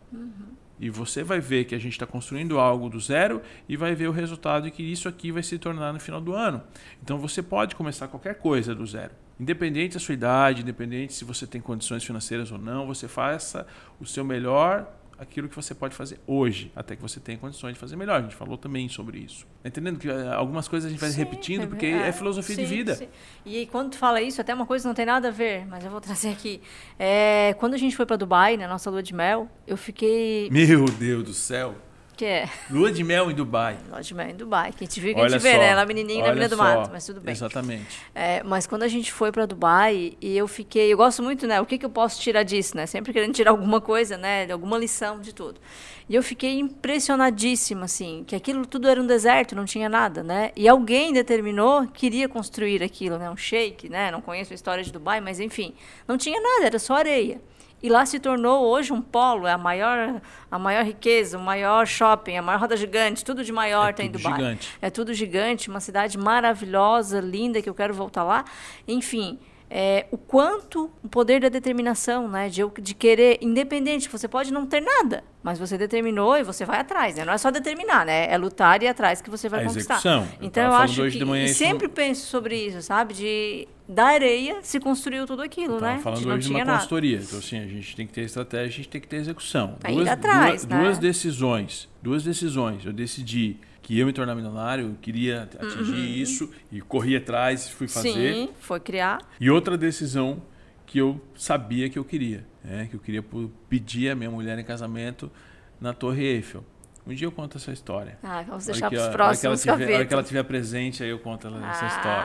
[0.80, 4.08] E você vai ver que a gente está construindo algo do zero e vai ver
[4.08, 6.62] o resultado que isso aqui vai se tornar no final do ano.
[7.02, 9.12] Então você pode começar qualquer coisa do zero.
[9.38, 13.66] Independente da sua idade, independente se você tem condições financeiras ou não, você faça
[14.00, 17.78] o seu melhor aquilo que você pode fazer hoje, até que você tenha condições de
[17.78, 18.20] fazer melhor.
[18.20, 19.46] A gente falou também sobre isso.
[19.62, 22.54] Tá entendendo que eh, algumas coisas a gente vai Sim, repetindo porque é, é, filosofia
[22.56, 22.94] de sim, vida.
[22.94, 23.08] sim.
[23.44, 25.84] E quando tu fala isso, até uma coisa que não tem nada a ver, mas
[25.84, 26.60] eu vou trazer aqui.
[26.98, 30.48] É, quando a gente foi para Dubai, na nossa lua de mel, eu fiquei.
[30.50, 31.74] Meu Deus do céu.
[32.18, 32.50] Que é?
[32.68, 33.78] Lua de mel em Dubai.
[33.88, 34.74] Lua de mel em Dubai.
[34.76, 35.68] Quem te viu, quem Olha te vê, só, né?
[35.68, 36.62] Ela menininha na menina do só.
[36.64, 37.30] mato, mas tudo bem.
[37.30, 38.00] Exatamente.
[38.12, 41.60] É, mas quando a gente foi para Dubai, e eu fiquei, eu gosto muito, né?
[41.60, 42.86] O que, que eu posso tirar disso, né?
[42.86, 44.50] Sempre querendo tirar alguma coisa, né?
[44.50, 45.60] Alguma lição de tudo.
[46.08, 50.50] E eu fiquei impressionadíssima, assim, que aquilo tudo era um deserto, não tinha nada, né?
[50.56, 53.30] E alguém determinou que queria construir aquilo, né?
[53.30, 54.10] Um sheik, né?
[54.10, 55.74] Não conheço a história de Dubai, mas enfim,
[56.08, 57.38] não tinha nada, era só areia.
[57.82, 60.20] E lá se tornou hoje um polo, é a maior,
[60.50, 64.10] a maior riqueza, o maior shopping, a maior roda gigante, tudo de maior É tem
[64.10, 64.32] Dubai.
[64.32, 64.68] gigante.
[64.82, 68.44] É tudo gigante, uma cidade maravilhosa, linda, que eu quero voltar lá.
[68.86, 69.38] Enfim,
[69.70, 72.48] é, o quanto o poder da determinação, né?
[72.48, 76.64] De, eu- de querer, independente, você pode não ter nada, mas você determinou e você
[76.64, 77.24] vai atrás, né?
[77.24, 78.32] Não é só determinar, né?
[78.32, 79.94] É lutar e ir atrás que você vai A conquistar.
[79.94, 80.28] execução.
[80.40, 83.14] Eu Então eu falando acho que manhã isso sempre penso sobre isso, sabe?
[83.14, 85.98] De da areia se construiu tudo aquilo, Tava né?
[86.02, 86.72] falando de hoje de uma nada.
[86.72, 87.20] consultoria.
[87.22, 89.76] Então, assim, a gente tem que ter estratégia, a gente tem que ter execução.
[89.82, 90.82] Aí atrás, duas, né?
[90.84, 91.88] duas decisões.
[92.02, 92.84] Duas decisões.
[92.84, 93.56] Eu decidi
[93.88, 98.10] que ia me tornar milionário, eu queria atingir isso e corri atrás e fui fazer.
[98.10, 98.46] Uhum.
[98.48, 99.18] Sim, foi criar.
[99.40, 100.42] E outra decisão
[100.84, 102.86] que eu sabia que eu queria, né?
[102.90, 103.24] que eu queria
[103.66, 105.32] pedir a minha mulher em casamento
[105.80, 106.62] na Torre Eiffel.
[107.06, 108.18] Um dia eu conto essa história.
[108.22, 110.42] Ah, vamos deixar para os a- a hora próximos tiver- a hora que ela estiver
[110.42, 112.22] presente, aí eu conto ela- essa história.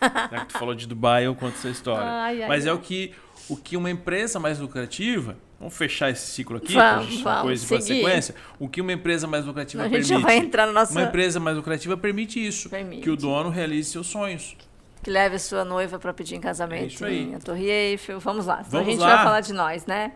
[0.00, 2.06] Ah, Já que tu falou de Dubai, eu conto essa história.
[2.22, 2.76] Ai, ai, Mas é ai.
[2.76, 3.12] o que
[3.48, 5.36] o que uma empresa mais lucrativa.
[5.62, 8.02] Vamos fechar esse ciclo aqui, Vamos, vamos coisa seguir.
[8.02, 8.34] sequência.
[8.58, 10.08] O que uma empresa mais lucrativa A gente permite?
[10.08, 10.90] já vai entrar na nossa.
[10.92, 13.02] Uma empresa mais lucrativa permite isso, Permite.
[13.02, 14.56] que o dono realize seus sonhos.
[15.04, 17.32] Que leve a sua noiva para pedir em casamento É isso aí.
[17.34, 18.18] a Torre Eiffel.
[18.18, 18.56] Vamos lá.
[18.64, 19.14] Senão a Vamos gente lá.
[19.16, 20.12] vai falar de nós, né?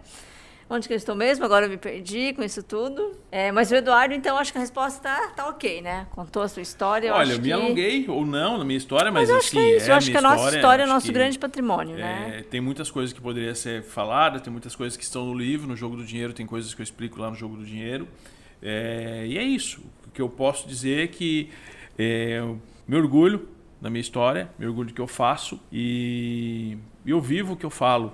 [0.69, 1.45] Onde que eu estou mesmo?
[1.45, 3.13] Agora eu me perdi com isso tudo.
[3.31, 6.09] É, mas o Eduardo, então, acho que a resposta tá, tá ok, né?
[6.11, 7.15] Contou a sua história.
[7.15, 7.53] Olha, eu me que...
[7.53, 9.95] alonguei ou não na minha história, mas, Mas eu acho assim, que é é eu
[9.95, 12.39] acho que a minha nossa história é acho nosso grande patrimônio, né?
[12.39, 15.69] é, tem muitas coisas que poderiam ser faladas, tem muitas coisas que estão no livro,
[15.69, 18.09] no Jogo do Dinheiro, tem coisas que eu explico lá no Jogo do Dinheiro.
[18.61, 19.81] É, e é isso.
[20.05, 21.49] O que eu posso dizer é que
[21.97, 22.43] é,
[22.89, 23.49] me orgulho
[23.81, 27.71] da minha história, me orgulho do que eu faço e eu vivo o que eu
[27.71, 28.13] falo?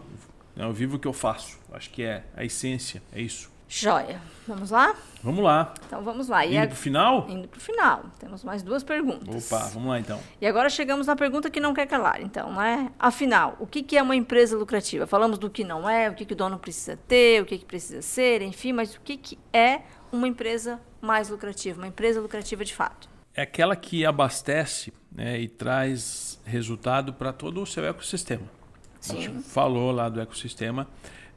[0.56, 1.58] Eu vivo o que eu faço.
[1.72, 3.50] Acho que é a essência, é isso.
[3.68, 4.20] Joia.
[4.46, 4.94] Vamos lá?
[5.22, 5.72] Vamos lá.
[5.86, 6.44] Então vamos lá.
[6.44, 7.26] E Indo a- pro final?
[7.30, 8.04] Indo para o final.
[8.20, 9.50] Temos mais duas perguntas.
[9.50, 10.20] Opa, vamos lá então.
[10.40, 12.92] E agora chegamos na pergunta que não quer calar, então, né?
[12.98, 15.06] Afinal, o que que é uma empresa lucrativa?
[15.06, 17.64] Falamos do que não é, o que, que o dono precisa ter, o que, que
[17.64, 19.80] precisa ser, enfim, mas o que, que é
[20.12, 23.08] uma empresa mais lucrativa, uma empresa lucrativa de fato?
[23.34, 28.42] é aquela que abastece né, e traz resultado para todo o seu ecossistema.
[29.10, 29.40] A gente Sim.
[29.42, 30.86] falou lá do ecossistema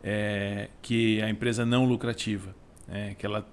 [0.04, 2.56] é, que a empresa não lucrativa,
[2.88, 3.46] né, que ela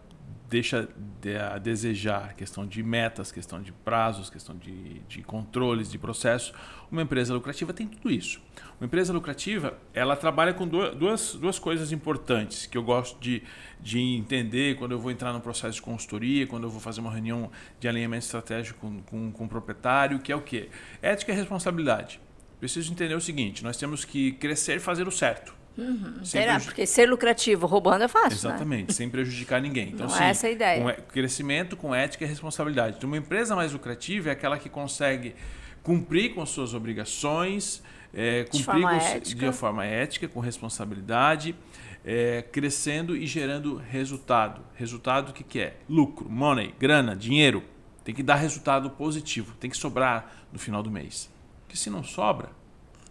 [0.50, 0.86] deixa
[1.18, 6.52] de- a desejar questão de metas, questão de prazos, questão de, de controles, de processos.
[6.90, 8.38] Uma empresa lucrativa tem tudo isso.
[8.78, 13.42] Uma empresa lucrativa, ela trabalha com du- duas, duas coisas importantes que eu gosto de,
[13.80, 17.10] de entender quando eu vou entrar no processo de consultoria, quando eu vou fazer uma
[17.10, 17.50] reunião
[17.80, 20.68] de alinhamento estratégico com, com, com o proprietário, que é o quê?
[21.00, 22.20] Ética e responsabilidade.
[22.62, 25.52] Preciso entender o seguinte, nós temos que crescer e fazer o certo.
[25.76, 26.52] Sem Será?
[26.52, 28.36] preju- Porque ser lucrativo roubando é fácil, né?
[28.36, 29.88] Exatamente, sem prejudicar ninguém.
[29.88, 30.80] Então, Não sim, é essa a ideia.
[30.80, 32.98] Com e- crescimento com ética e responsabilidade.
[32.98, 35.34] Então, uma empresa mais lucrativa é aquela que consegue
[35.82, 37.82] cumprir com suas obrigações,
[38.14, 39.50] é, cumprir forma com, ética.
[39.50, 41.56] de forma ética, com responsabilidade,
[42.04, 44.60] é, crescendo e gerando resultado.
[44.76, 45.76] Resultado o que, que é?
[45.88, 47.64] Lucro, money, grana, dinheiro.
[48.04, 51.28] Tem que dar resultado positivo, tem que sobrar no final do mês.
[51.72, 52.50] Porque se não sobra,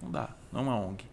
[0.03, 1.03] não dá, não é uma ONG.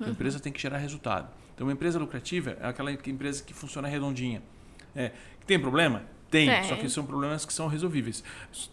[0.00, 1.28] A empresa tem que gerar resultado.
[1.54, 4.42] Então, uma empresa lucrativa é aquela empresa que funciona redondinha.
[4.96, 5.12] É,
[5.46, 6.02] tem problema?
[6.30, 6.64] Tem, Tem.
[6.64, 8.24] só que são problemas que são resolvíveis.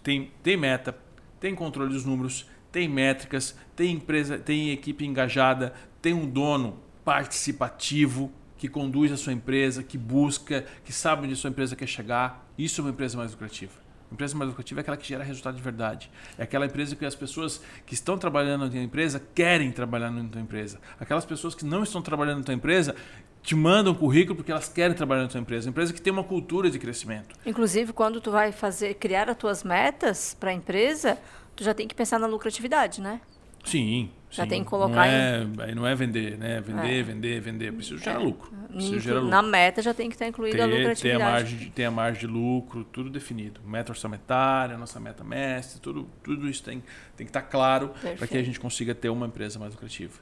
[0.01, 0.97] Tem, tem meta,
[1.41, 8.31] tem controle dos números, tem métricas, tem empresa, tem equipe engajada, tem um dono participativo
[8.57, 12.49] que conduz a sua empresa, que busca, que sabe onde a sua empresa quer chegar.
[12.57, 13.80] Isso é uma empresa mais lucrativa.
[14.11, 16.11] A empresa mais lucrativa é aquela que gera resultado de verdade.
[16.37, 20.27] É aquela empresa que as pessoas que estão trabalhando na tua empresa querem trabalhar na
[20.27, 20.81] tua empresa.
[20.99, 22.93] Aquelas pessoas que não estão trabalhando na tua empresa
[23.41, 25.69] te mandam currículo porque elas querem trabalhar na tua empresa.
[25.69, 27.33] Empresa que tem uma cultura de crescimento.
[27.45, 31.17] Inclusive, quando tu vai fazer, criar as tuas metas para a empresa,
[31.55, 33.21] tu já tem que pensar na lucratividade, né?
[33.63, 34.11] Sim.
[34.31, 34.49] Já sim.
[34.49, 36.61] tem que colocar não é, aí não é vender, né?
[36.61, 37.03] Vender, É.
[37.03, 37.73] vender, vender.
[37.73, 38.49] Preciso gerar lucro.
[38.69, 39.29] Preciso Inclu- gerar lucro.
[39.29, 41.23] Na meta já tem que estar incluída a ter, ter, a lucratividade.
[41.31, 43.59] margem de, ter a margem de lucro, tudo definido.
[43.65, 46.81] Meta orçamentária, nossa meta mestre, tudo, tudo isso tem,
[47.17, 50.13] tem que estar claro para que a gente consiga ter uma empresa mais lucrativa.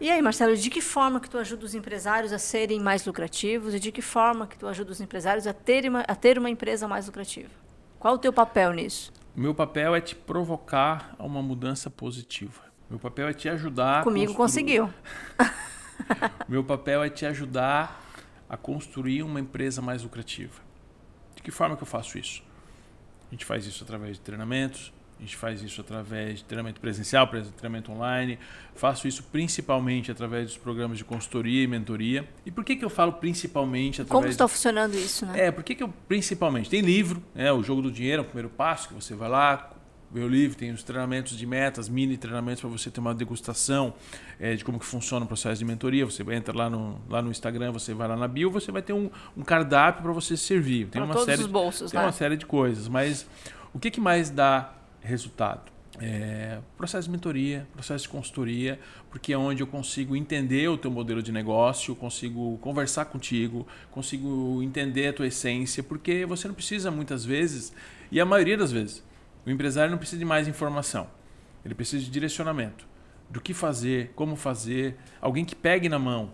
[0.00, 3.74] E aí, Marcelo, de que forma que tu ajuda os empresários a serem mais lucrativos
[3.74, 6.48] e de que forma que tu ajuda os empresários a ter uma, a ter uma
[6.50, 7.50] empresa mais lucrativa?
[7.98, 9.12] Qual o teu papel nisso?
[9.34, 12.65] Meu papel é te provocar a uma mudança positiva.
[12.88, 14.04] Meu papel é te ajudar.
[14.04, 14.90] Comigo conseguiu.
[16.48, 18.02] Meu papel é te ajudar
[18.48, 20.60] a construir uma empresa mais lucrativa.
[21.34, 22.42] De que forma que eu faço isso?
[23.30, 27.26] A gente faz isso através de treinamentos, a gente faz isso através de treinamento presencial,
[27.26, 28.38] pre- treinamento online.
[28.74, 32.28] Faço isso principalmente através dos programas de consultoria e mentoria.
[32.44, 35.46] E por que, que eu falo principalmente através Como está funcionando isso, né?
[35.46, 36.70] é, por que, que eu principalmente?
[36.70, 37.50] Tem livro, né?
[37.50, 39.72] O Jogo do Dinheiro é o primeiro passo, que você vai lá,
[40.24, 43.92] livro, tem os treinamentos de metas, mini treinamentos para você ter uma degustação
[44.40, 46.04] eh, de como que funciona o processo de mentoria.
[46.04, 48.92] Você entra lá no, lá no Instagram, você vai lá na bio, você vai ter
[48.92, 50.86] um, um cardápio para você se servir.
[50.86, 52.06] Tem uma série, os bolsos, tem né?
[52.06, 53.26] uma série de coisas, mas
[53.74, 55.76] o que, que mais dá resultado?
[55.98, 58.78] É, processo de mentoria, processo de consultoria,
[59.10, 64.62] porque é onde eu consigo entender o teu modelo de negócio, consigo conversar contigo, consigo
[64.62, 67.72] entender a tua essência, porque você não precisa muitas vezes,
[68.12, 69.02] e a maioria das vezes,
[69.46, 71.06] o empresário não precisa de mais informação,
[71.64, 72.86] ele precisa de direcionamento,
[73.30, 76.30] do que fazer, como fazer, alguém que pegue na mão,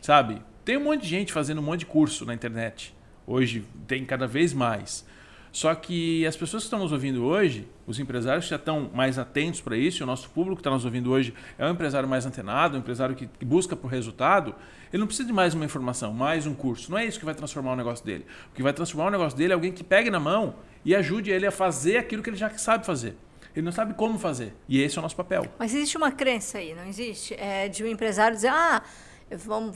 [0.00, 0.42] sabe?
[0.64, 2.94] Tem um monte de gente fazendo um monte de curso na internet,
[3.26, 5.08] hoje tem cada vez mais.
[5.52, 9.60] Só que as pessoas que estão nos ouvindo hoje, os empresários já estão mais atentos
[9.60, 12.76] para isso, o nosso público que está nos ouvindo hoje é um empresário mais antenado,
[12.76, 14.54] um empresário que busca por resultado,
[14.92, 16.90] ele não precisa de mais uma informação, mais um curso.
[16.90, 18.26] Não é isso que vai transformar o negócio dele.
[18.52, 21.30] O que vai transformar o negócio dele é alguém que pegue na mão e ajude
[21.30, 23.16] ele a fazer aquilo que ele já sabe fazer.
[23.54, 24.54] Ele não sabe como fazer.
[24.68, 25.44] E esse é o nosso papel.
[25.58, 27.34] Mas existe uma crença aí, não existe?
[27.34, 28.82] É de um empresário dizer, ah,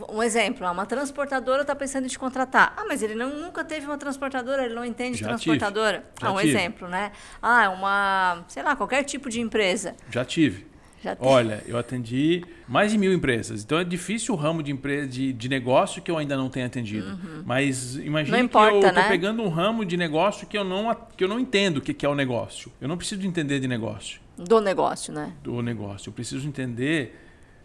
[0.08, 2.74] um exemplo, uma transportadora está pensando em te contratar.
[2.76, 5.98] Ah, mas ele não, nunca teve uma transportadora, ele não entende Já transportadora.
[5.98, 6.20] tive.
[6.20, 6.48] Já ah, um tive.
[6.50, 7.12] exemplo, né?
[7.40, 9.94] Ah, uma, sei lá, qualquer tipo de empresa.
[10.10, 10.66] Já tive.
[11.04, 11.28] Já tem.
[11.28, 13.62] Olha, eu atendi mais de mil empresas.
[13.62, 16.64] Então é difícil o ramo de empresa de, de negócio que eu ainda não tenho
[16.64, 17.18] atendido.
[17.44, 18.38] Mas imagine Uhum.
[18.38, 19.08] Não importa, que eu estou né?
[19.08, 22.06] pegando um ramo de negócio que eu não, que eu não entendo o que, que
[22.06, 22.72] é o negócio.
[22.80, 25.34] Eu não preciso entender de negócio, Do negócio, né?
[25.42, 26.08] do negócio.
[26.08, 27.20] Eu preciso entender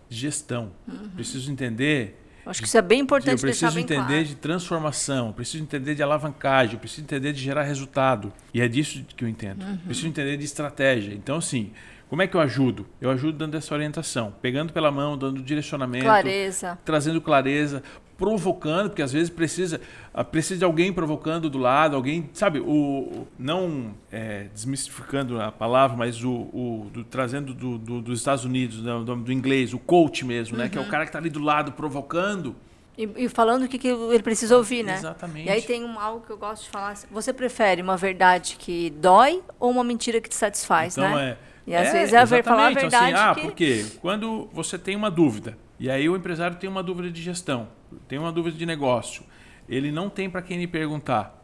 [0.09, 0.71] de gestão.
[0.85, 1.09] Uhum.
[1.15, 4.25] Preciso entender Eu Acho que isso é bem eu importante deixar preciso bem entender claro.
[4.25, 8.33] de transformação, eu preciso entender de alavancagem, eu preciso entender de gerar resultado.
[8.53, 9.63] E é disso que eu entendo.
[9.63, 9.77] Uhum.
[9.77, 11.13] Preciso entender de estratégia.
[11.13, 11.71] Então, assim,
[12.09, 12.85] como é que eu ajudo?
[12.99, 16.77] Eu ajudo dando essa orientação, pegando pela mão, dando direcionamento, Clareza.
[16.83, 17.83] trazendo clareza,
[18.17, 19.79] provocando, porque às vezes precisa,
[20.13, 25.95] ah, precisa de alguém provocando do lado, alguém, sabe, o, não é, desmistificando a palavra,
[25.95, 29.79] mas o, o- do- trazendo do, do- dos Estados Unidos, né, do, do inglês, o
[29.79, 30.83] coach mesmo, né, que Uhum.
[30.83, 32.53] é o cara que está ali do lado provocando.
[32.97, 34.95] E, e falando o que, que ele precisa ouvir, né?
[34.95, 35.47] Exatamente.
[35.47, 36.97] E aí tem um, algo que eu gosto de falar.
[37.09, 41.29] Você prefere uma verdade que dói ou uma mentira que te satisfaz, Então né?
[41.29, 41.37] é.
[41.69, 43.85] E às vezes é a ver- falar a exatamente, verdade Assim, ah, que- por quê?
[44.01, 47.67] Quando você tem uma dúvida, e aí o empresário tem uma dúvida de gestão,
[48.07, 49.23] tem uma dúvida de negócio,
[49.67, 51.35] ele não tem para quem lhe perguntar.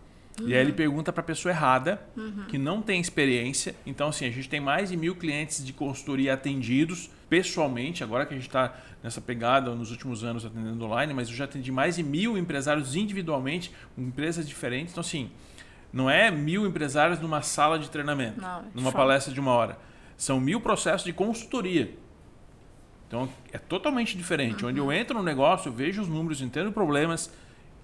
[0.41, 0.75] E aí ele Uhum.
[0.75, 2.01] pergunta para a pessoa errada,
[2.49, 3.73] que não tem experiência.
[3.85, 8.33] Então, assim, a gente tem mais de mil clientes de consultoria atendidos pessoalmente, agora que
[8.33, 11.95] a gente está nessa pegada nos últimos anos atendendo online, mas eu já atendi mais
[11.95, 14.91] de mil empresários individualmente, empresas diferentes.
[14.91, 15.29] Então, assim,
[15.93, 19.77] não é mil empresários numa sala de treinamento, Não, numa palestra de uma hora.
[20.17, 21.93] São mil processos de consultoria.
[23.07, 24.65] Então é totalmente diferente.
[24.65, 27.31] Onde eu entro no negócio, eu vejo os números, entendo problemas,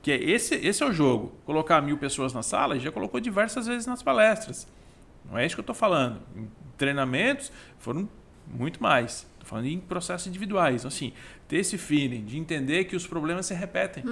[0.02, 1.34] que é esse, esse é o jogo.
[1.46, 4.68] Colocar mil pessoas na sala, já colocou diversas vezes nas palestras.
[5.30, 6.20] Não é isso que eu estou falando.
[6.36, 8.10] Em treinamentos foram
[8.48, 9.28] muito mais.
[9.34, 10.78] Estou falando em processos individuais.
[10.82, 11.14] Então, assim,
[11.48, 14.04] ter esse feeling de entender que os problemas se repetem.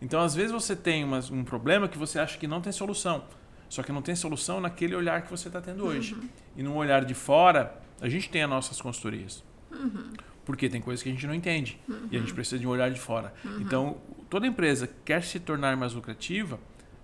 [0.00, 3.24] Então, às vezes você tem umas- um problema que você acha que não tem solução.
[3.68, 6.16] Só que não tem solução naquele olhar que você está tendo hoje.
[6.56, 9.42] E num olhar de fora, a gente tem as nossas consultorias.
[10.44, 11.80] Porque tem coisas que a gente não entende.
[12.10, 13.34] E a gente precisa de um olhar de fora.
[13.60, 13.98] Então,
[14.30, 16.58] toda empresa que quer se tornar mais lucrativa,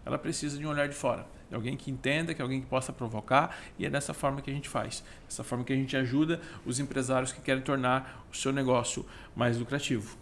[0.05, 1.27] ela precisa de um olhar de fora.
[1.49, 3.57] De alguém que entenda, que alguém que possa provocar.
[3.79, 5.05] E é dessa forma que a gente faz.
[5.29, 9.05] Dessa forma que a gente ajuda os empresários que querem tornar o seu negócio
[9.37, 10.17] mais lucrativo.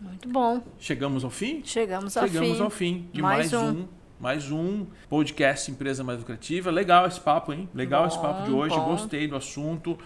[0.00, 0.62] Muito bom.
[0.78, 1.62] Chegamos ao fim?
[1.64, 2.62] Chegamos ao Chegamos fim.
[2.62, 3.86] ao fim de Mais mais, um.
[4.20, 6.70] Mais um podcast Empresa Mais Lucrativa.
[6.70, 7.68] Legal esse papo, hein?
[7.74, 8.74] Legal esse papo de Bom, hoje.
[8.74, 8.84] bom.
[8.86, 9.96] Gostei do assunto.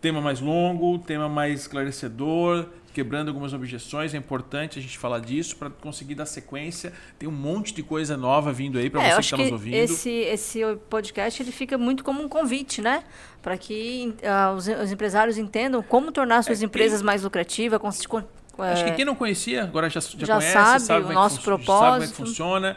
[0.00, 4.12] Tema mais longo, tema mais esclarecedor, quebrando algumas objeções.
[4.12, 6.92] É importante a gente falar disso para conseguir dar sequência.
[7.18, 9.74] Tem um monte de coisa nova vindo aí para É, você que está nos ouvindo.
[9.74, 10.60] esse, esse
[10.90, 13.04] podcast ele fica muito como um convite, né?
[13.40, 17.80] Para que ah, os, os empresários entendam como tornar suas É, empresas mais lucrativas.
[17.84, 21.14] Acho que é, quem não conhecia agora já, já, Já conhece, sabe sabe, o é
[21.14, 22.16] nosso fun- sabe como é que propósito.
[22.16, 22.76] funciona.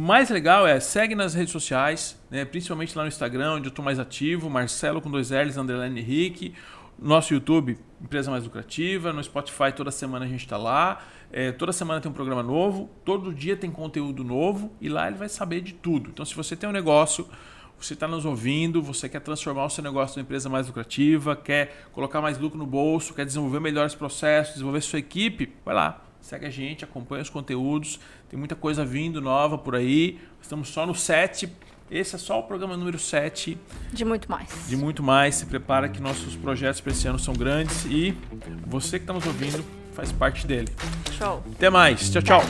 [0.00, 2.44] Mais legal é segue nas redes sociais, né?
[2.44, 6.54] principalmente lá no Instagram, onde eu estou mais ativo, Marcelo com dois L's, underline Henrique.
[6.96, 9.12] Nosso YouTube, Empresa Mais Lucrativa.
[9.12, 11.02] No Spotify, toda semana a gente está lá.
[11.32, 12.88] É, toda semana tem um programa novo.
[13.04, 14.70] Todo dia tem conteúdo novo.
[14.80, 16.10] E lá ele vai saber de tudo.
[16.10, 17.28] Então, se você tem um negócio,
[17.76, 21.88] você está nos ouvindo, você quer transformar o seu negócio numa empresa mais lucrativa, quer
[21.90, 26.07] colocar mais lucro no bolso, quer desenvolver melhores processos, desenvolver sua equipe, vai lá.
[26.28, 27.98] Segue a gente, acompanha os conteúdos.
[28.28, 30.20] Tem muita coisa vindo nova por aí.
[30.42, 31.50] Estamos só no 7.
[31.90, 33.56] Esse é só o programa número 7
[33.90, 34.68] de muito mais.
[34.68, 35.36] de muito mais.
[35.36, 38.14] Se prepara que nossos projetos para esse ano são grandes e
[38.66, 39.64] você que está nos ouvindo
[39.94, 40.68] faz parte dele.
[41.16, 41.42] Show.
[41.50, 42.10] Até mais.
[42.10, 42.42] Tchau, tchau.